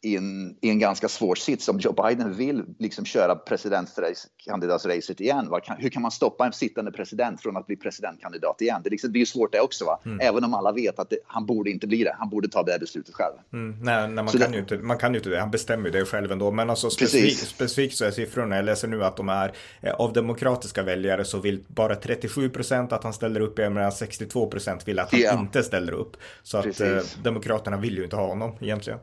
i 0.02 0.16
en, 0.16 0.56
i 0.61 0.71
en 0.71 0.78
ganska 0.78 1.09
svår 1.09 1.35
sits. 1.35 1.68
Om 1.68 1.78
Joe 1.78 1.92
Biden 1.92 2.35
vill 2.35 2.64
liksom 2.78 3.04
köra 3.04 3.35
presidentkandidatsracet 3.35 5.21
igen, 5.21 5.50
kan, 5.64 5.76
hur 5.76 5.88
kan 5.88 6.02
man 6.02 6.11
stoppa 6.11 6.47
en 6.47 6.52
sittande 6.52 6.92
president 6.92 7.42
från 7.42 7.56
att 7.56 7.66
bli 7.66 7.76
presidentkandidat 7.76 8.61
igen? 8.61 8.80
Det, 8.85 8.90
liksom, 8.90 9.12
det 9.12 9.16
är 9.16 9.21
ju 9.21 9.26
svårt 9.26 9.52
det 9.52 9.61
också, 9.61 9.85
va? 9.85 10.00
Mm. 10.04 10.21
även 10.21 10.44
om 10.44 10.54
alla 10.54 10.73
vet 10.73 10.99
att 10.99 11.11
det, 11.11 11.16
han 11.26 11.47
borde 11.47 11.71
inte 11.71 11.87
bli 11.87 12.04
det. 12.04 12.16
Han 12.18 12.30
borde 12.30 12.49
ta 12.49 12.62
det 12.62 12.78
beslutet 12.80 13.14
själv. 13.14 13.35
Mm. 13.52 13.76
Nej, 13.82 14.09
nej, 14.09 14.25
man, 14.25 14.26
kan 14.26 14.40
det, 14.40 14.56
ju 14.56 14.59
inte, 14.59 14.78
man 14.78 14.99
kan 14.99 15.12
ju 15.12 15.18
inte 15.18 15.30
det. 15.30 15.40
Han 15.40 15.50
bestämmer 15.50 15.85
ju 15.85 15.90
det 15.90 16.04
själv 16.04 16.32
ändå. 16.32 16.50
Men 16.50 16.71
alltså 16.71 16.90
specifikt, 16.90 17.49
specifikt 17.49 17.97
så 17.97 18.04
är 18.04 18.11
siffrorna, 18.11 18.56
jag 18.56 18.64
läser 18.64 18.88
nu 18.88 19.04
att 19.04 19.16
de 19.16 19.28
är 19.28 19.52
eh, 19.80 19.92
av 19.92 20.12
demokratiska 20.12 20.82
väljare 20.82 21.25
så 21.25 21.38
vill 21.38 21.64
bara 21.68 21.94
37 21.94 22.50
procent 22.50 22.92
att 22.92 23.04
han 23.04 23.12
ställer 23.12 23.40
upp, 23.40 23.59
medan 23.59 23.92
62 23.92 24.47
procent 24.47 24.88
vill 24.88 24.99
att 24.99 25.11
han 25.11 25.21
yeah. 25.21 25.40
inte 25.40 25.62
ställer 25.62 25.92
upp. 25.92 26.16
Så 26.42 26.59
att 26.59 26.80
eh, 26.80 26.99
Demokraterna 27.23 27.76
vill 27.76 27.97
ju 27.97 28.04
inte 28.04 28.16
ha 28.16 28.26
honom 28.26 28.56
egentligen. 28.61 28.99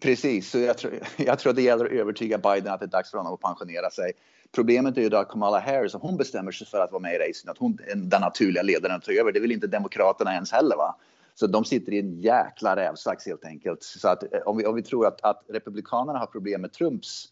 Precis, 0.00 0.50
så 0.50 0.58
jag 0.58 0.78
tror, 0.78 0.92
jag 1.16 1.38
tror 1.38 1.52
det 1.52 1.62
gäller 1.62 1.84
att 1.84 1.90
övertyga 1.90 2.38
Biden 2.38 2.72
att 2.72 2.80
det 2.80 2.86
är 2.86 2.90
dags 2.90 3.10
för 3.10 3.18
honom 3.18 3.34
att 3.34 3.40
pensionera 3.40 3.90
sig. 3.90 4.12
Problemet 4.54 4.96
är 4.96 5.02
ju 5.02 5.08
då 5.08 5.16
att 5.16 5.28
Kamala 5.28 5.60
Harris, 5.60 5.94
om 5.94 6.00
hon 6.00 6.16
bestämmer 6.16 6.52
sig 6.52 6.66
för 6.66 6.80
att 6.80 6.92
vara 6.92 7.02
med 7.02 7.14
i 7.14 7.18
racen, 7.18 7.50
att 7.50 7.58
hon 7.58 7.78
är 7.86 7.94
den 7.94 8.20
naturliga 8.20 8.62
ledaren 8.62 8.96
att 8.96 9.04
ta 9.04 9.12
över, 9.12 9.32
det 9.32 9.40
vill 9.40 9.52
inte 9.52 9.66
Demokraterna 9.66 10.34
ens 10.34 10.52
heller. 10.52 10.76
Va? 10.76 10.96
Så 11.34 11.46
de 11.46 11.64
sitter 11.64 11.92
i 11.92 11.98
en 11.98 12.20
jäkla 12.20 12.76
rävsax 12.76 13.26
helt 13.26 13.44
enkelt. 13.44 13.82
Så 13.82 14.08
att 14.08 14.22
eh, 14.22 14.40
om 14.46 14.56
vi, 14.56 14.66
om 14.66 14.74
vi 14.74 14.82
tror 14.82 15.06
att, 15.06 15.24
att 15.24 15.44
Republikanerna 15.48 16.18
har 16.18 16.26
problem 16.26 16.60
med 16.60 16.72
Trumps, 16.72 17.28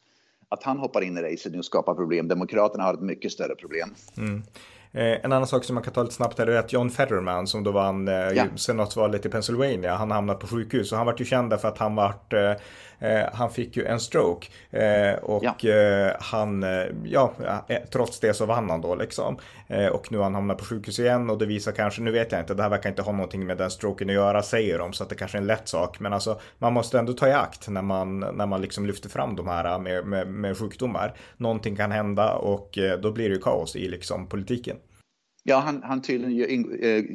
att 0.48 0.62
han 0.62 0.78
hoppar 0.78 1.00
in 1.00 1.18
i 1.18 1.22
racet 1.22 1.52
nu 1.52 1.58
och 1.58 1.64
skapar 1.64 1.94
problem, 1.94 2.28
Demokraterna 2.28 2.84
har 2.84 2.94
ett 2.94 3.00
mycket 3.00 3.32
större 3.32 3.54
problem. 3.54 3.94
Mm. 4.16 4.42
Eh, 4.94 5.24
en 5.24 5.32
annan 5.32 5.46
sak 5.46 5.64
som 5.64 5.74
man 5.74 5.84
kan 5.84 5.92
ta 5.92 6.02
lite 6.02 6.14
snabbt 6.14 6.38
här 6.38 6.46
är 6.46 6.58
att 6.58 6.72
John 6.72 6.90
Fetterman 6.90 7.46
som 7.46 7.64
då 7.64 7.70
vann 7.70 8.08
eh, 8.08 8.14
ja. 8.14 8.44
senatsvalet 8.56 9.26
i 9.26 9.28
Pennsylvania, 9.28 9.94
han 9.94 10.10
hamnat 10.10 10.40
på 10.40 10.46
sjukhus 10.46 10.92
och 10.92 10.98
han 10.98 11.06
vart 11.06 11.20
ju 11.20 11.24
känd 11.24 11.60
för 11.60 11.68
att 11.68 11.78
han 11.78 11.94
vart 11.94 12.32
eh, 12.32 12.52
han 13.32 13.50
fick 13.50 13.76
ju 13.76 13.84
en 13.84 14.00
stroke 14.00 14.48
eh, 14.70 15.14
och 15.14 15.44
ja. 15.44 15.70
Eh, 15.70 16.12
han, 16.20 16.64
ja, 17.04 17.34
trots 17.92 18.20
det 18.20 18.34
så 18.34 18.46
vann 18.46 18.70
han 18.70 18.80
då 18.80 18.94
liksom. 18.94 19.38
och 19.92 20.12
nu 20.12 20.16
har 20.16 20.24
han 20.24 20.34
hamnat 20.34 20.58
på 20.58 20.64
sjukhus 20.64 20.98
igen 20.98 21.30
och 21.30 21.38
det 21.38 21.46
visar 21.46 21.72
kanske, 21.72 22.02
nu 22.02 22.10
vet 22.10 22.32
jag 22.32 22.40
inte, 22.40 22.54
det 22.54 22.62
här 22.62 22.70
verkar 22.70 22.90
inte 22.90 23.02
ha 23.02 23.12
någonting 23.12 23.46
med 23.46 23.58
den 23.58 23.70
stroken 23.70 24.08
att 24.08 24.14
göra 24.14 24.42
säger 24.42 24.78
de, 24.78 24.92
så 24.92 25.02
att 25.02 25.08
det 25.08 25.14
kanske 25.14 25.38
är 25.38 25.40
en 25.40 25.46
lätt 25.46 25.68
sak. 25.68 26.00
Men 26.00 26.12
alltså, 26.12 26.40
man 26.58 26.72
måste 26.72 26.98
ändå 26.98 27.12
ta 27.12 27.28
i 27.28 27.32
akt 27.32 27.68
när 27.68 27.82
man, 27.82 28.20
när 28.20 28.46
man 28.46 28.62
liksom 28.62 28.86
lyfter 28.86 29.08
fram 29.08 29.36
de 29.36 29.48
här 29.48 29.78
med, 29.78 30.06
med, 30.06 30.28
med 30.28 30.58
sjukdomar. 30.58 31.14
Någonting 31.36 31.76
kan 31.76 31.92
hända 31.92 32.34
och 32.34 32.78
då 33.02 33.12
blir 33.12 33.28
det 33.28 33.34
ju 33.34 33.40
kaos 33.40 33.76
i 33.76 33.88
liksom 33.88 34.26
politiken. 34.26 34.76
Ja, 35.44 35.58
han, 35.58 35.82
han 35.82 36.02
tydligen 36.02 36.64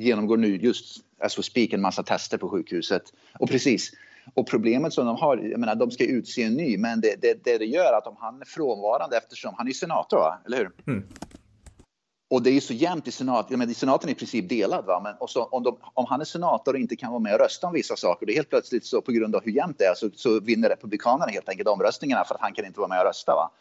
genomgår 0.01 0.37
nu 0.37 0.57
just 0.57 1.03
as 1.21 1.39
we 1.39 1.43
speak 1.43 1.73
en 1.73 1.81
massa 1.81 2.03
tester 2.03 2.37
på 2.37 2.49
sjukhuset. 2.49 3.03
Och 3.39 3.49
precis, 3.49 3.91
och 4.33 4.47
problemet 4.47 4.93
som 4.93 5.05
de 5.05 5.15
har, 5.15 5.37
jag 5.37 5.59
menar 5.59 5.75
de 5.75 5.91
ska 5.91 6.05
utse 6.05 6.43
en 6.43 6.53
ny, 6.53 6.77
men 6.77 7.01
det, 7.01 7.21
det, 7.21 7.43
det, 7.43 7.57
det 7.57 7.65
gör 7.65 7.93
att 7.93 8.07
om 8.07 8.15
han 8.19 8.41
är 8.41 8.45
frånvarande 8.45 9.17
eftersom 9.17 9.53
han 9.57 9.67
är 9.67 9.71
senator, 9.71 10.17
va? 10.17 10.39
eller 10.45 10.57
hur? 10.57 10.71
Mm. 10.87 11.03
Och 12.29 12.41
det 12.43 12.49
är 12.49 12.53
ju 12.53 12.61
så 12.61 12.73
jämnt 12.73 13.07
i 13.07 13.11
senaten, 13.11 13.59
men 13.59 13.73
senaten 13.73 14.09
är 14.09 14.13
i 14.13 14.15
princip 14.15 14.49
delad. 14.49 14.85
Va? 14.85 15.01
Men 15.03 15.15
och 15.15 15.29
så, 15.29 15.43
om, 15.43 15.63
de, 15.63 15.77
om, 15.93 16.05
han 16.09 16.21
är 16.21 16.25
senator 16.25 16.73
och 16.73 16.79
inte 16.79 16.95
kan 16.95 17.11
vara 17.11 17.19
med 17.19 17.33
och 17.33 17.39
rösta 17.39 17.67
om 17.67 17.73
vissa 17.73 17.95
saker, 17.95 18.25
det 18.25 18.31
är 18.31 18.35
helt 18.35 18.49
plötsligt 18.49 18.85
så 18.85 19.01
på 19.01 19.11
grund 19.11 19.35
av 19.35 19.41
hur 19.43 19.51
jämnt 19.51 19.77
det 19.77 19.85
är 19.85 19.95
så, 19.95 20.09
så 20.15 20.39
vinner 20.39 20.69
republikanerna 20.69 21.31
helt 21.31 21.49
enkelt 21.49 21.69
omröstningarna 21.69 22.23
för 22.23 22.35
att 22.35 22.41
han 22.41 22.53
kan 22.53 22.65
inte 22.65 22.79
vara 22.79 22.89
med 22.89 22.99
och 22.99 23.05
rösta. 23.05 23.31
Va? 23.35 23.51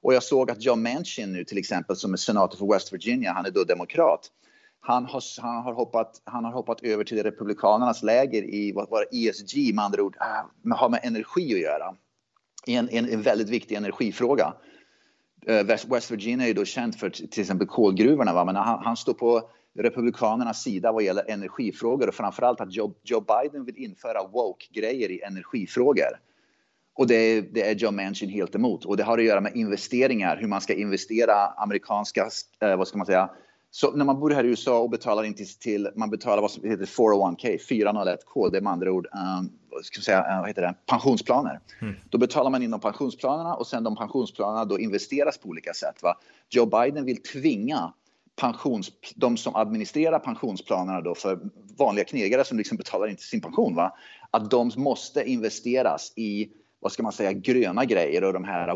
Och 0.00 0.14
jag 0.14 0.22
såg 0.22 0.50
att 0.50 0.62
John 0.62 0.82
Manchin 0.82 1.32
nu 1.32 1.44
till 1.44 1.58
exempel 1.58 1.96
som 1.96 2.12
är 2.12 2.16
senator 2.16 2.58
för 2.58 2.72
West 2.72 2.92
Virginia, 2.92 3.32
han 3.32 3.46
är 3.46 3.50
då 3.50 3.64
demokrat 3.64 4.30
han 4.80 5.06
har, 5.06 5.42
han, 5.42 5.62
har 5.62 5.72
hoppat, 5.72 6.22
han 6.24 6.44
har 6.44 6.52
hoppat 6.52 6.82
över 6.82 7.04
till 7.04 7.22
Republikanernas 7.22 8.02
läger 8.02 8.42
i 8.42 8.72
vad 8.72 8.90
var 8.90 9.06
ESG, 9.12 9.74
med 9.74 9.84
andra 9.84 10.02
ord, 10.02 10.16
äh, 10.20 10.76
har 10.76 10.88
med 10.88 11.00
energi 11.02 11.54
att 11.54 11.60
göra. 11.60 11.94
En, 12.66 12.88
en, 12.88 13.08
en 13.08 13.22
väldigt 13.22 13.48
viktig 13.48 13.74
energifråga. 13.74 14.54
Eh, 15.46 15.64
West, 15.64 16.10
Virginia 16.10 16.48
är 16.48 16.54
då 16.54 16.64
känt 16.64 17.00
för 17.00 17.10
till 17.10 17.40
exempel 17.40 17.66
kolgruvorna, 17.66 18.34
va? 18.34 18.44
men 18.44 18.56
han, 18.56 18.84
han 18.84 18.96
står 18.96 19.14
på 19.14 19.50
Republikanernas 19.78 20.62
sida 20.62 20.92
vad 20.92 21.02
gäller 21.02 21.30
energifrågor 21.30 22.08
och 22.08 22.14
framförallt 22.14 22.60
att 22.60 22.72
Joe, 22.72 22.94
Joe 23.04 23.20
Biden 23.20 23.64
vill 23.64 23.76
införa 23.76 24.28
woke-grejer 24.28 25.10
i 25.10 25.20
energifrågor. 25.22 26.20
Och 26.94 27.06
det, 27.06 27.40
det, 27.40 27.70
är 27.70 27.74
Joe 27.74 27.90
Manchin 27.90 28.30
helt 28.30 28.54
emot. 28.54 28.84
Och 28.84 28.96
det 28.96 29.02
har 29.02 29.18
att 29.18 29.24
göra 29.24 29.40
med 29.40 29.56
investeringar, 29.56 30.36
hur 30.36 30.48
man 30.48 30.60
ska 30.60 30.74
investera 30.74 31.46
amerikanska, 31.46 32.28
eh, 32.60 32.76
vad 32.76 32.88
ska 32.88 32.98
man 32.98 33.06
säga, 33.06 33.30
så 33.76 33.90
när 33.90 34.04
man 34.04 34.20
bor 34.20 34.30
här 34.30 34.44
i 34.44 34.48
USA 34.48 34.78
och 34.78 34.90
betalar 34.90 35.24
in 35.24 35.34
till, 35.34 35.48
till 35.48 35.88
man 35.94 36.10
betalar 36.10 36.42
vad 36.42 36.50
som 36.50 36.70
heter 36.70 36.86
401k, 36.86 37.58
401k, 37.58 38.50
det 38.50 38.56
är 38.56 38.60
med 38.60 38.72
andra 38.72 38.92
ord 38.92 39.06
um, 39.38 39.52
ska 39.82 40.00
säga, 40.00 40.18
uh, 40.20 40.40
vad 40.40 40.48
heter 40.48 40.62
det, 40.62 40.74
pensionsplaner. 40.86 41.60
Mm. 41.80 41.94
Då 42.10 42.18
betalar 42.18 42.50
man 42.50 42.62
in 42.62 42.70
de 42.70 42.80
pensionsplanerna 42.80 43.54
och 43.54 43.66
sen 43.66 43.84
de 43.84 43.96
pensionsplanerna 43.96 44.64
då 44.64 44.78
investeras 44.78 45.38
på 45.38 45.48
olika 45.48 45.74
sätt. 45.74 46.02
Va? 46.02 46.18
Joe 46.50 46.66
Biden 46.66 47.04
vill 47.04 47.22
tvinga 47.22 47.92
pensions, 48.40 48.92
de 49.14 49.36
som 49.36 49.56
administrerar 49.56 50.18
pensionsplanerna 50.18 51.00
då 51.00 51.14
för 51.14 51.38
vanliga 51.78 52.04
knegare 52.04 52.44
som 52.44 52.58
liksom 52.58 52.76
betalar 52.76 53.08
in 53.08 53.16
till 53.16 53.28
sin 53.28 53.40
pension, 53.40 53.74
va? 53.74 53.96
att 54.30 54.50
de 54.50 54.70
måste 54.76 55.30
investeras 55.30 56.12
i 56.16 56.50
vad 56.80 56.92
ska 56.92 57.02
man 57.02 57.12
säga, 57.12 57.32
gröna 57.32 57.84
grejer 57.84 58.24
och 58.24 58.32
de 58.32 58.44
här 58.44 58.74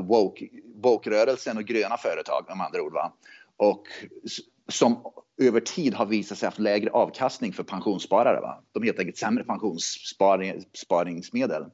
woke-rörelsen 0.83 1.57
woke 1.57 1.63
och 1.63 1.69
gröna 1.69 1.97
företag 1.97 2.45
med 2.57 2.67
andra 2.67 2.83
ord. 2.83 2.93
Va? 2.93 3.13
Och 3.57 3.87
som 4.71 5.03
över 5.41 5.61
tid 5.61 5.95
har 5.95 6.07
visat 6.07 6.39
sig 6.39 6.47
haft 6.47 6.59
lägre 6.59 6.91
avkastning 6.91 7.53
för 7.53 7.63
pensionssparare. 7.63 8.41
Va? 8.41 8.65
De 8.73 8.83
är 8.83 8.87
helt 8.87 8.99
enkelt 8.99 9.19
sämre 9.19 9.45
pensionssparingsmedel. 9.45 11.65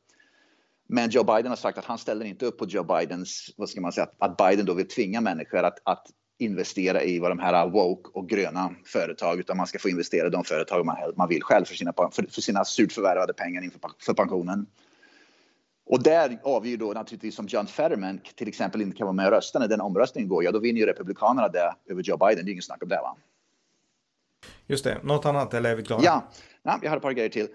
Men 0.88 1.10
Joe 1.10 1.24
Biden 1.24 1.46
har 1.46 1.56
sagt 1.56 1.78
att 1.78 1.84
han 1.84 1.98
ställer 1.98 2.24
inte 2.24 2.46
upp 2.46 2.58
på 2.58 2.66
Joe 2.66 2.84
Bidens, 2.84 3.50
vad 3.56 3.68
ska 3.68 3.80
man 3.80 3.92
säga, 3.92 4.08
att 4.18 4.36
Biden 4.36 4.66
då 4.66 4.74
vill 4.74 4.88
tvinga 4.88 5.20
människor 5.20 5.58
att, 5.58 5.78
att 5.84 6.06
investera 6.38 7.02
i 7.02 7.18
vad 7.18 7.30
de 7.30 7.38
här 7.38 7.70
woke 7.70 8.10
och 8.14 8.28
gröna 8.28 8.74
företag, 8.84 9.40
utan 9.40 9.56
man 9.56 9.66
ska 9.66 9.78
få 9.78 9.88
investera 9.88 10.26
i 10.26 10.30
de 10.30 10.44
företag 10.44 10.86
man, 10.86 10.96
man 11.16 11.28
vill 11.28 11.42
själv 11.42 11.64
för 11.64 11.74
sina, 11.74 11.92
för, 12.12 12.26
för 12.30 12.40
sina 12.40 12.64
surt 12.64 12.92
förvärvade 12.92 13.32
pengar 13.32 13.64
inför 13.64 13.80
för 14.06 14.14
pensionen. 14.14 14.66
Och 15.86 16.02
där 16.02 16.38
avgör 16.42 16.76
då 16.76 16.92
naturligtvis 16.92 17.34
som 17.34 17.46
John 17.46 17.66
Fetterman 17.66 18.20
till 18.34 18.48
exempel 18.48 18.82
inte 18.82 18.96
kan 18.96 19.06
vara 19.06 19.14
med 19.14 19.26
och 19.26 19.32
rösta 19.32 19.58
när 19.58 19.68
den 19.68 19.80
omröstningen 19.80 20.28
går, 20.28 20.44
ja 20.44 20.52
då 20.52 20.58
vinner 20.58 20.80
ju 20.80 20.86
Republikanerna 20.86 21.48
det 21.48 21.74
över 21.86 22.02
Joe 22.02 22.16
Biden, 22.16 22.44
det 22.44 22.50
är 22.50 22.52
inget 22.52 22.64
snack 22.64 22.82
om 22.82 22.88
det 22.88 22.96
va. 22.96 23.16
Just 24.66 24.84
det, 24.84 25.02
något 25.02 25.24
annat 25.24 25.54
eller 25.54 25.70
är 25.70 25.76
vi 25.76 25.82
klara? 25.82 26.02
Ja, 26.04 26.30
ja 26.62 26.78
jag 26.82 26.90
har 26.90 26.96
ett 26.96 27.02
par 27.02 27.12
grejer 27.12 27.28
till. 27.28 27.48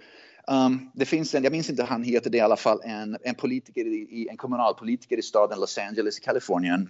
Um, 0.47 0.91
det 0.93 1.05
finns 1.05 1.35
en, 1.35 1.43
jag 1.43 1.51
minns 1.51 1.69
inte 1.69 1.83
han 1.83 2.03
heter 2.03 2.29
det 2.29 2.37
i 2.37 2.41
alla 2.41 2.55
fall, 2.55 2.81
en, 2.83 3.17
en 3.21 3.35
politiker, 3.35 3.85
i, 3.85 4.27
en 4.31 4.37
kommunalpolitiker 4.37 5.17
i 5.17 5.21
staden 5.21 5.59
Los 5.59 5.77
Angeles 5.77 6.17
i 6.17 6.21
Kalifornien. 6.21 6.89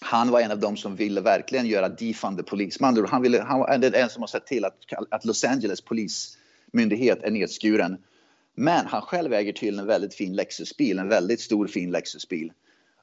Han 0.00 0.30
var 0.30 0.40
en 0.40 0.50
av 0.50 0.58
dem 0.58 0.76
som 0.76 0.96
ville 0.96 1.20
verkligen 1.20 1.66
göra 1.66 1.88
defund 1.88 2.38
the 2.38 2.42
police. 2.42 2.78
Man, 2.80 3.06
han, 3.06 3.22
ville, 3.22 3.42
han 3.42 3.58
var 3.58 3.68
en 3.68 4.10
som 4.10 4.22
har 4.22 4.26
sett 4.26 4.46
till 4.46 4.64
att, 4.64 4.74
att 5.10 5.24
Los 5.24 5.44
Angeles 5.44 5.80
polismyndighet 5.80 7.22
är 7.22 7.30
nedskuren 7.30 7.98
men 8.54 8.86
han 8.86 9.02
själv 9.02 9.32
äger 9.32 9.52
till 9.52 9.78
en 9.78 9.86
väldigt 9.86 10.14
fin 10.14 10.32
Lexusbil, 10.32 10.98
en 10.98 11.08
väldigt 11.08 11.40
stor 11.40 11.66
fin 11.66 11.90
Lexusbil. 11.90 12.52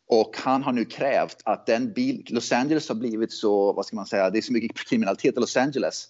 Och 0.08 0.38
han 0.38 0.64
har 0.64 0.72
nu 0.72 0.86
krävt 0.86 1.38
att 1.44 1.66
den 1.66 1.94
bil, 1.94 2.26
Los 2.30 2.52
Angeles 2.52 2.90
har 2.90 2.96
blivit 2.96 3.34
så, 3.34 3.74
vad 3.74 3.86
ska 3.86 3.96
man 3.96 4.06
säga, 4.06 4.30
det 4.30 4.38
är 4.38 4.42
så 4.42 4.54
mycket 4.54 4.78
kriminalitet 4.78 5.38
i 5.38 5.40
Los 5.40 5.58
Angeles. 5.58 6.10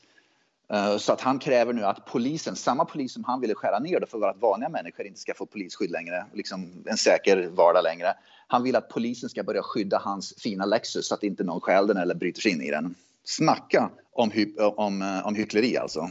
Eh, 0.74 0.98
så 0.98 1.14
att 1.14 1.22
han 1.22 1.40
kräver 1.40 1.74
nu 1.74 1.84
att 1.84 2.06
polisen, 2.06 2.56
samma 2.56 2.86
polis 2.86 3.14
som 3.14 3.24
han 3.24 3.42
ville 3.42 3.56
skära 3.56 3.80
ner 3.80 4.06
för 4.10 4.30
att 4.30 4.42
vanliga 4.42 4.70
människor 4.70 5.06
inte 5.06 5.20
ska 5.20 5.34
få 5.34 5.46
polisskydd 5.46 5.92
längre, 5.92 6.26
liksom 6.34 6.84
en 6.86 6.98
säker 6.98 7.50
vardag 7.50 7.84
längre. 7.84 8.14
Han 8.48 8.64
vill 8.64 8.76
att 8.76 8.90
polisen 8.90 9.30
ska 9.30 9.44
börja 9.44 9.64
skydda 9.64 9.98
hans 9.98 10.34
fina 10.38 10.66
Lexus 10.66 11.08
så 11.08 11.16
att 11.16 11.24
inte 11.24 11.44
någon 11.44 11.62
stjäl 11.62 11.88
den 11.88 11.98
eller 11.98 12.16
bryter 12.16 12.42
sig 12.42 12.52
in 12.52 12.62
i 12.62 12.72
den. 12.72 12.96
Snacka 13.24 13.90
om, 14.12 14.32
hy 14.32 14.56
om, 14.58 15.02
eh, 15.02 15.28
om 15.28 15.36
hyckleri 15.36 15.78
alltså. 15.78 16.10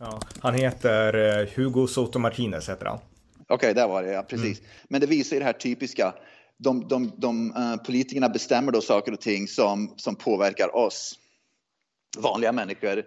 Ja, 0.00 0.20
han 0.40 0.54
heter 0.54 1.40
eh, 1.40 1.48
Hugo 1.56 1.86
Soto 1.86 2.18
Martinez 2.18 2.68
heter 2.68 2.86
han. 2.86 2.98
Okej, 3.42 3.54
okay, 3.54 3.72
där 3.72 3.88
var 3.88 4.02
det, 4.02 4.12
ja 4.12 4.22
precis. 4.22 4.58
Mm. 4.58 4.70
Men 4.88 5.00
det 5.00 5.06
visar 5.06 5.36
ju 5.36 5.40
det 5.40 5.46
här 5.46 5.52
typiska. 5.52 6.14
De, 6.56 6.88
de, 6.88 7.12
de 7.16 7.56
uh, 7.56 7.76
politikerna 7.76 8.28
bestämmer 8.28 8.72
då 8.72 8.80
saker 8.80 9.12
och 9.12 9.20
ting 9.20 9.48
som, 9.48 9.94
som 9.96 10.16
påverkar 10.16 10.76
oss 10.76 11.18
vanliga 12.18 12.52
människor. 12.52 13.02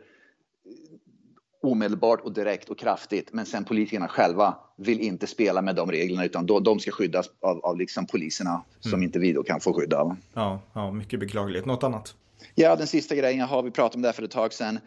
omedelbart 1.64 2.22
och 2.22 2.34
direkt 2.34 2.70
och 2.70 2.80
kraftigt. 2.80 3.34
Men 3.34 3.46
sen 3.46 3.66
politikerna 3.66 4.08
själva 4.08 4.56
vill 4.78 5.00
inte 5.00 5.28
spela 5.28 5.62
med 5.62 5.76
de 5.76 5.92
reglerna 5.92 6.26
utan 6.26 6.46
då, 6.46 6.60
de 6.60 6.80
ska 6.80 6.92
skyddas 6.92 7.30
av, 7.42 7.66
av 7.66 7.78
liksom 7.78 8.06
poliserna 8.06 8.64
som 8.80 8.94
mm. 8.94 9.04
inte 9.04 9.20
vi 9.20 9.34
då 9.34 9.44
kan 9.44 9.60
få 9.60 9.74
skydd 9.74 9.94
av. 9.94 10.16
Ja, 10.34 10.60
ja, 10.74 10.92
mycket 10.92 11.20
beklagligt. 11.20 11.66
Något 11.66 11.84
annat? 11.84 12.16
Ja, 12.56 12.76
den 12.76 12.88
sista 12.88 13.16
grejen 13.16 13.42
har 13.42 13.64
vi 13.64 13.72
pratat 13.72 13.96
om 13.96 14.02
det 14.02 14.14
för 14.14 14.24
ett 14.24 14.32
tag 14.32 14.54
sedan. 14.54 14.80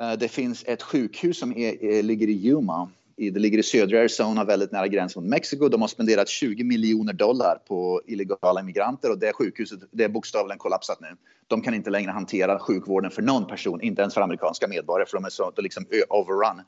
Eh, 0.00 0.12
det 0.12 0.28
finns 0.28 0.64
ett 0.66 0.82
sjukhus 0.82 1.38
som 1.38 1.56
är, 1.56 1.84
är, 1.84 2.02
ligger 2.02 2.28
i 2.28 2.46
Yuma 2.46 2.88
det 3.16 3.38
ligger 3.38 3.58
i 3.58 3.62
södra 3.62 3.98
Arizona, 4.00 4.44
väldigt 4.44 4.72
nära 4.72 4.88
gränsen 4.88 5.22
mot 5.22 5.30
Mexiko. 5.30 5.68
De 5.68 5.80
har 5.80 5.88
spenderat 5.88 6.28
20 6.28 6.64
miljoner 6.64 7.12
dollar 7.12 7.58
på 7.68 8.02
illegala 8.06 8.60
immigranter 8.60 9.10
och 9.10 9.18
det 9.18 9.32
sjukhuset 9.32 9.80
det 9.90 10.04
är 10.04 10.08
bokstavligen 10.08 10.58
kollapsat 10.58 11.00
nu. 11.00 11.08
De 11.46 11.62
kan 11.62 11.74
inte 11.74 11.90
längre 11.90 12.10
hantera 12.10 12.58
sjukvården 12.58 13.10
för 13.10 13.22
någon 13.22 13.46
person, 13.46 13.80
inte 13.80 14.02
ens 14.02 14.14
för 14.14 14.20
amerikanska 14.20 14.68
medborgare, 14.68 15.08
för 15.08 15.16
de 15.16 15.24
är 15.24 15.30
så 15.30 15.52
de 15.56 15.62
liksom 15.62 15.86
overrun. 16.08 16.62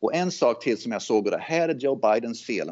Och 0.00 0.14
en 0.14 0.30
sak 0.30 0.62
till 0.62 0.78
som 0.78 0.92
jag 0.92 1.02
såg, 1.02 1.24
och 1.24 1.30
det 1.30 1.38
här 1.38 1.68
är 1.68 1.74
Joe 1.74 1.96
Bidens 1.96 2.46
fel. 2.46 2.70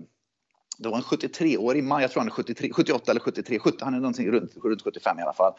Det 0.79 0.89
var 0.89 0.97
en 0.97 1.03
73-årig 1.03 1.85
man, 1.85 2.03
jag 2.03 2.11
tror 2.11 2.21
han 2.21 2.29
är 2.29 2.33
73, 2.33 2.71
78 2.73 3.11
eller 3.11 3.21
73, 3.21 3.59
70, 3.59 3.77
han 3.81 3.95
är 3.95 3.99
någonting 3.99 4.31
runt, 4.31 4.53
runt 4.65 4.83
75 4.83 5.19
i 5.19 5.23
alla 5.23 5.33
fall. 5.33 5.53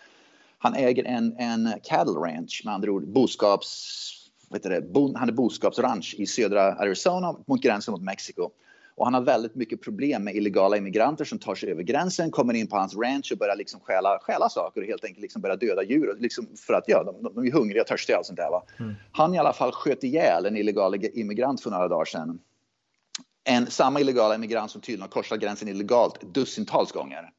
Han 0.57 0.73
äger 0.73 1.03
en, 1.03 1.35
en 1.37 1.73
cattle 1.83 2.13
ranch, 2.13 2.61
med 2.65 2.73
andra 2.73 2.91
ord 2.91 3.07
boskaps 3.07 4.16
vet 4.49 4.63
det, 4.63 4.83
han 5.15 5.29
är 5.29 5.33
boskapsranch 5.33 6.15
i 6.17 6.25
södra 6.25 6.61
Arizona 6.61 7.35
mot 7.47 7.61
gränsen 7.61 7.91
mot 7.91 8.01
Mexiko. 8.01 8.49
Och 8.97 9.05
han 9.05 9.13
har 9.13 9.21
väldigt 9.21 9.55
mycket 9.55 9.81
problem 9.81 10.23
med 10.23 10.35
illegala 10.35 10.77
immigranter 10.77 11.25
som 11.25 11.39
tar 11.39 11.55
sig 11.55 11.71
över 11.71 11.83
gränsen, 11.83 12.31
kommer 12.31 12.53
in 12.53 12.67
på 12.67 12.75
hans 12.75 12.95
ranch 12.95 13.31
och 13.31 13.37
börjar 13.37 13.55
liksom 13.55 13.79
stjäla, 13.79 14.19
stjäla 14.21 14.49
saker 14.49 14.81
och 14.81 14.87
helt 14.87 15.03
enkelt 15.03 15.21
liksom 15.21 15.41
börja 15.41 15.55
döda 15.55 15.83
djur. 15.83 16.17
Liksom 16.19 16.47
för 16.67 16.73
att 16.73 16.83
ja, 16.87 17.03
de, 17.03 17.33
de 17.35 17.47
är 17.47 17.51
hungriga 17.51 17.81
och 17.81 17.87
törstiga 17.87 18.19
och 18.19 18.25
sånt 18.25 18.37
där. 18.37 18.49
Va? 18.49 18.63
Mm. 18.79 18.95
Han 19.11 19.35
i 19.35 19.37
alla 19.37 19.53
fall 19.53 19.71
sköt 19.71 20.03
ihjäl 20.03 20.45
en 20.45 20.57
illegal 20.57 20.95
immigrant 21.13 21.61
för 21.61 21.69
några 21.69 21.87
dagar 21.87 22.05
sedan. 22.05 22.39
En, 23.43 23.67
samma 23.67 23.99
illegala 23.99 24.35
immigrant 24.35 24.71
som 24.71 24.81
tydligen 24.81 25.01
har 25.01 25.09
korsat 25.09 25.39
gränsen 25.39 25.67
illegalt 25.67 26.33
dussintals 26.33 26.91
gånger. 26.91 27.29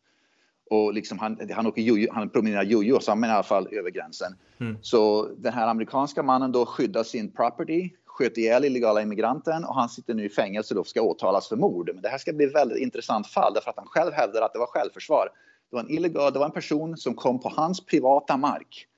Och 0.70 0.94
liksom 0.94 1.18
han, 1.18 1.50
han, 1.54 1.66
åker 1.66 1.82
jojo, 1.82 2.08
han 2.12 2.30
promenerar 2.30 2.62
jojo, 2.62 3.00
så 3.00 3.10
han 3.10 3.24
är 3.24 3.28
i 3.28 3.30
alla 3.30 3.42
fall 3.42 3.68
över 3.72 3.90
gränsen. 3.90 4.36
Mm. 4.60 4.76
Så 4.82 5.28
den 5.36 5.52
här 5.52 5.66
amerikanska 5.66 6.22
mannen 6.22 6.52
då 6.52 6.66
skyddar 6.66 7.02
sin 7.02 7.30
property, 7.30 7.90
sköt 8.04 8.38
ihjäl 8.38 8.64
illegala 8.64 9.02
immigranten 9.02 9.64
och 9.64 9.74
han 9.74 9.88
sitter 9.88 10.14
nu 10.14 10.24
i 10.24 10.28
fängelse 10.28 10.74
och 10.74 10.86
ska 10.86 11.02
åtalas 11.02 11.48
för 11.48 11.56
mord. 11.56 11.90
Men 11.94 12.02
det 12.02 12.08
här 12.08 12.18
ska 12.18 12.32
bli 12.32 12.46
ett 12.46 12.54
väldigt 12.54 12.78
intressant 12.78 13.26
fall 13.26 13.54
därför 13.54 13.70
att 13.70 13.76
han 13.76 13.86
själv 13.86 14.12
hävdar 14.12 14.42
att 14.42 14.52
det 14.52 14.58
var 14.58 14.66
självförsvar. 14.66 15.28
Det 15.70 15.76
var 15.76 15.82
en 15.82 15.90
illegal, 15.90 16.32
det 16.32 16.38
var 16.38 16.46
en 16.46 16.52
person 16.52 16.96
som 16.96 17.14
kom 17.14 17.40
på 17.40 17.48
hans 17.48 17.86
privata 17.86 18.36
mark 18.36 18.88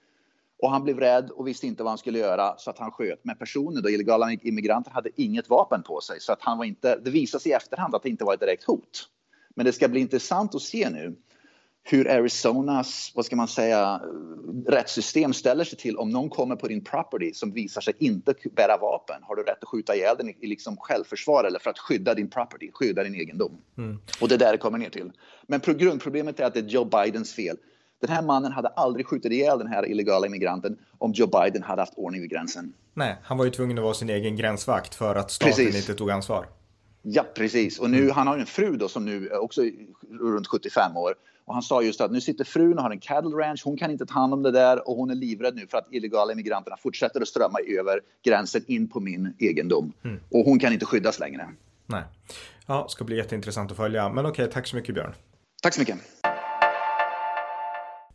och 0.63 0.71
han 0.71 0.85
blev 0.85 1.01
rädd 1.01 1.31
och 1.31 1.47
visste 1.47 1.67
inte 1.67 1.83
vad 1.83 1.91
han 1.91 1.99
skulle 1.99 2.19
göra 2.19 2.55
så 2.59 2.71
att 2.71 2.79
han 2.79 2.91
sköt. 2.91 3.21
Men 3.23 3.37
personen, 3.37 3.83
då, 3.83 3.91
illegala 3.91 4.33
immigranter, 4.33 4.91
hade 4.91 5.11
inget 5.17 5.49
vapen 5.49 5.83
på 5.83 6.01
sig 6.01 6.21
så 6.21 6.33
att 6.33 6.43
han 6.43 6.59
var 6.59 6.65
inte. 6.65 6.97
Det 7.05 7.11
visade 7.11 7.43
sig 7.43 7.53
i 7.53 7.55
efterhand 7.55 7.95
att 7.95 8.03
det 8.03 8.09
inte 8.09 8.25
var 8.25 8.35
ett 8.35 8.41
direkt 8.41 8.65
hot. 8.65 9.09
Men 9.55 9.67
det 9.67 9.73
ska 9.73 9.89
bli 9.89 10.01
intressant 10.01 10.55
att 10.55 10.63
se 10.63 10.91
nu 10.91 11.17
hur 11.83 12.09
Arizonas, 12.09 13.13
vad 13.15 13.25
ska 13.25 13.37
man 13.37 13.49
säga, 13.49 14.01
rättssystem 14.67 15.33
ställer 15.33 15.65
sig 15.65 15.79
till 15.79 15.97
om 15.97 16.11
någon 16.11 16.31
kommer 16.31 16.57
på 16.57 16.69
din 16.69 16.85
property 16.85 17.35
som 17.35 17.53
visar 17.53 17.81
sig 17.81 17.95
inte 17.99 18.35
bära 18.57 18.77
vapen. 18.77 19.23
Har 19.23 19.37
du 19.37 19.43
rätt 19.43 19.63
att 19.63 19.69
skjuta 19.69 19.95
ihjäl 19.95 20.17
den 20.19 20.29
i 20.29 20.47
liksom 20.47 20.77
självförsvar 20.77 21.45
eller 21.45 21.59
för 21.59 21.71
att 21.71 21.79
skydda 21.79 22.15
din 22.15 22.31
property, 22.31 22.71
skydda 22.73 23.03
din 23.03 23.15
egendom? 23.15 23.59
Mm. 23.79 23.99
Och 24.21 24.29
det 24.29 24.35
är 24.35 24.39
där 24.39 24.53
det 24.53 24.59
kommer 24.59 24.79
ner 24.79 24.91
till. 24.91 25.13
Men 25.47 25.61
grundproblemet 25.67 26.41
är 26.41 26.45
att 26.45 26.55
det 26.55 26.61
är 26.61 26.65
Joe 26.65 26.85
Bidens 26.85 27.35
fel. 27.35 27.57
Den 28.01 28.11
här 28.11 28.23
mannen 28.23 28.53
hade 28.53 28.69
aldrig 28.69 29.07
skjutit 29.07 29.33
ihjäl 29.33 29.59
den 29.59 29.69
här 29.69 29.87
illegala 29.87 30.27
immigranten 30.27 30.79
om 30.99 31.13
Joe 31.13 31.27
Biden 31.27 31.63
hade 31.63 31.83
haft 31.83 31.95
ordning 31.97 32.21
vid 32.21 32.31
gränsen. 32.31 32.73
Nej, 32.95 33.17
han 33.23 33.39
var 33.39 33.45
ju 33.45 33.51
tvungen 33.51 33.79
att 33.79 33.85
vara 33.85 33.95
sin 33.95 34.11
egen 34.11 34.37
gränsvakt 34.37 34.95
för 34.95 35.15
att 35.15 35.31
staten 35.31 35.53
Precis. 35.53 35.77
inte 35.77 35.95
tog 35.99 36.11
ansvar. 36.11 36.47
Ja, 37.03 37.27
precis. 37.35 37.79
Och 37.79 37.91
nu, 37.91 37.99
mm. 37.99 38.11
han 38.11 38.27
har 38.27 38.39
en 38.39 38.47
fru 38.47 38.77
då 38.77 38.89
som 38.89 39.05
nu 39.05 39.29
också 39.29 39.65
är 39.65 39.73
runt 40.21 40.47
75 40.47 40.97
år 40.97 41.15
och 41.51 41.55
han 41.55 41.63
sa 41.63 41.83
just 41.83 42.01
att 42.01 42.11
nu 42.11 42.21
sitter 42.21 42.45
frun 42.45 42.79
och 42.79 42.83
har 42.83 42.91
en 42.91 43.01
cattle 43.01 43.31
ranch. 43.31 43.63
Hon 43.65 43.77
kan 43.77 43.91
inte 43.91 44.07
ta 44.07 44.15
hand 44.15 44.35
om 44.35 44.43
det 44.43 44.51
där 44.51 44.89
och 44.89 44.97
hon 44.97 45.11
är 45.11 45.15
livrädd 45.15 45.55
nu 45.55 45.67
för 45.67 45.79
att 45.79 45.93
illegala 45.93 46.33
immigranterna 46.33 46.77
fortsätter 46.77 47.21
att 47.21 47.29
strömma 47.29 47.59
över 47.79 48.01
gränsen 48.25 48.65
in 48.67 48.89
på 48.89 49.01
min 49.01 49.35
egendom. 49.39 49.93
Mm. 50.05 50.21
Och 50.31 50.45
hon 50.45 50.59
kan 50.59 50.73
inte 50.73 50.87
skyddas 50.87 51.19
längre. 51.19 51.49
Nej. 51.87 52.03
Ja, 52.67 52.87
ska 52.89 53.05
bli 53.05 53.17
jätteintressant 53.17 53.71
att 53.71 53.77
följa. 53.77 54.09
Men 54.09 54.27
okej, 54.27 54.51
tack 54.51 54.67
så 54.67 54.77
mycket 54.77 54.95
Björn. 54.95 55.15
Tack 55.63 55.75
så 55.75 55.81
mycket. 55.81 55.99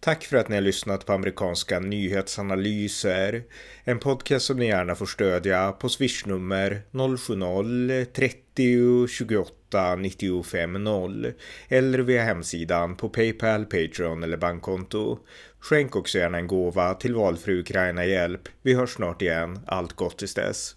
Tack 0.06 0.24
för 0.24 0.38
att 0.38 0.50
ni 0.50 0.56
har 0.56 0.62
lyssnat 0.62 1.06
på 1.06 1.13
amerikanska 1.13 1.80
nyhetsanalyser. 1.80 3.44
En 3.84 4.00
podcast 4.00 4.46
som 4.46 4.58
ni 4.58 4.68
gärna 4.68 4.96
får 4.96 5.06
stödja 5.06 5.72
på 5.72 5.89
swishnummer 5.89 6.82
070-30 6.91 9.08
28 9.08 9.96
95 9.96 10.84
0 10.84 11.34
eller 11.68 12.00
via 12.00 12.24
hemsidan 12.24 12.96
på 12.96 13.10
Paypal, 13.10 13.65
Patreon 13.65 14.24
eller 14.24 14.38
bankkonto. 14.38 15.20
Skänk 15.60 15.96
också 15.96 16.18
gärna 16.18 16.38
en 16.38 16.48
gåva 16.48 16.94
till 16.94 17.15
valfri 17.15 17.60
Ukraina-hjälp. 17.60 18.41
Vi 18.62 18.74
hörs 18.74 18.94
snart 18.94 19.22
igen. 19.22 19.60
Allt 19.65 19.94
gott 19.94 20.18
tills 20.18 20.34
dess. 20.34 20.76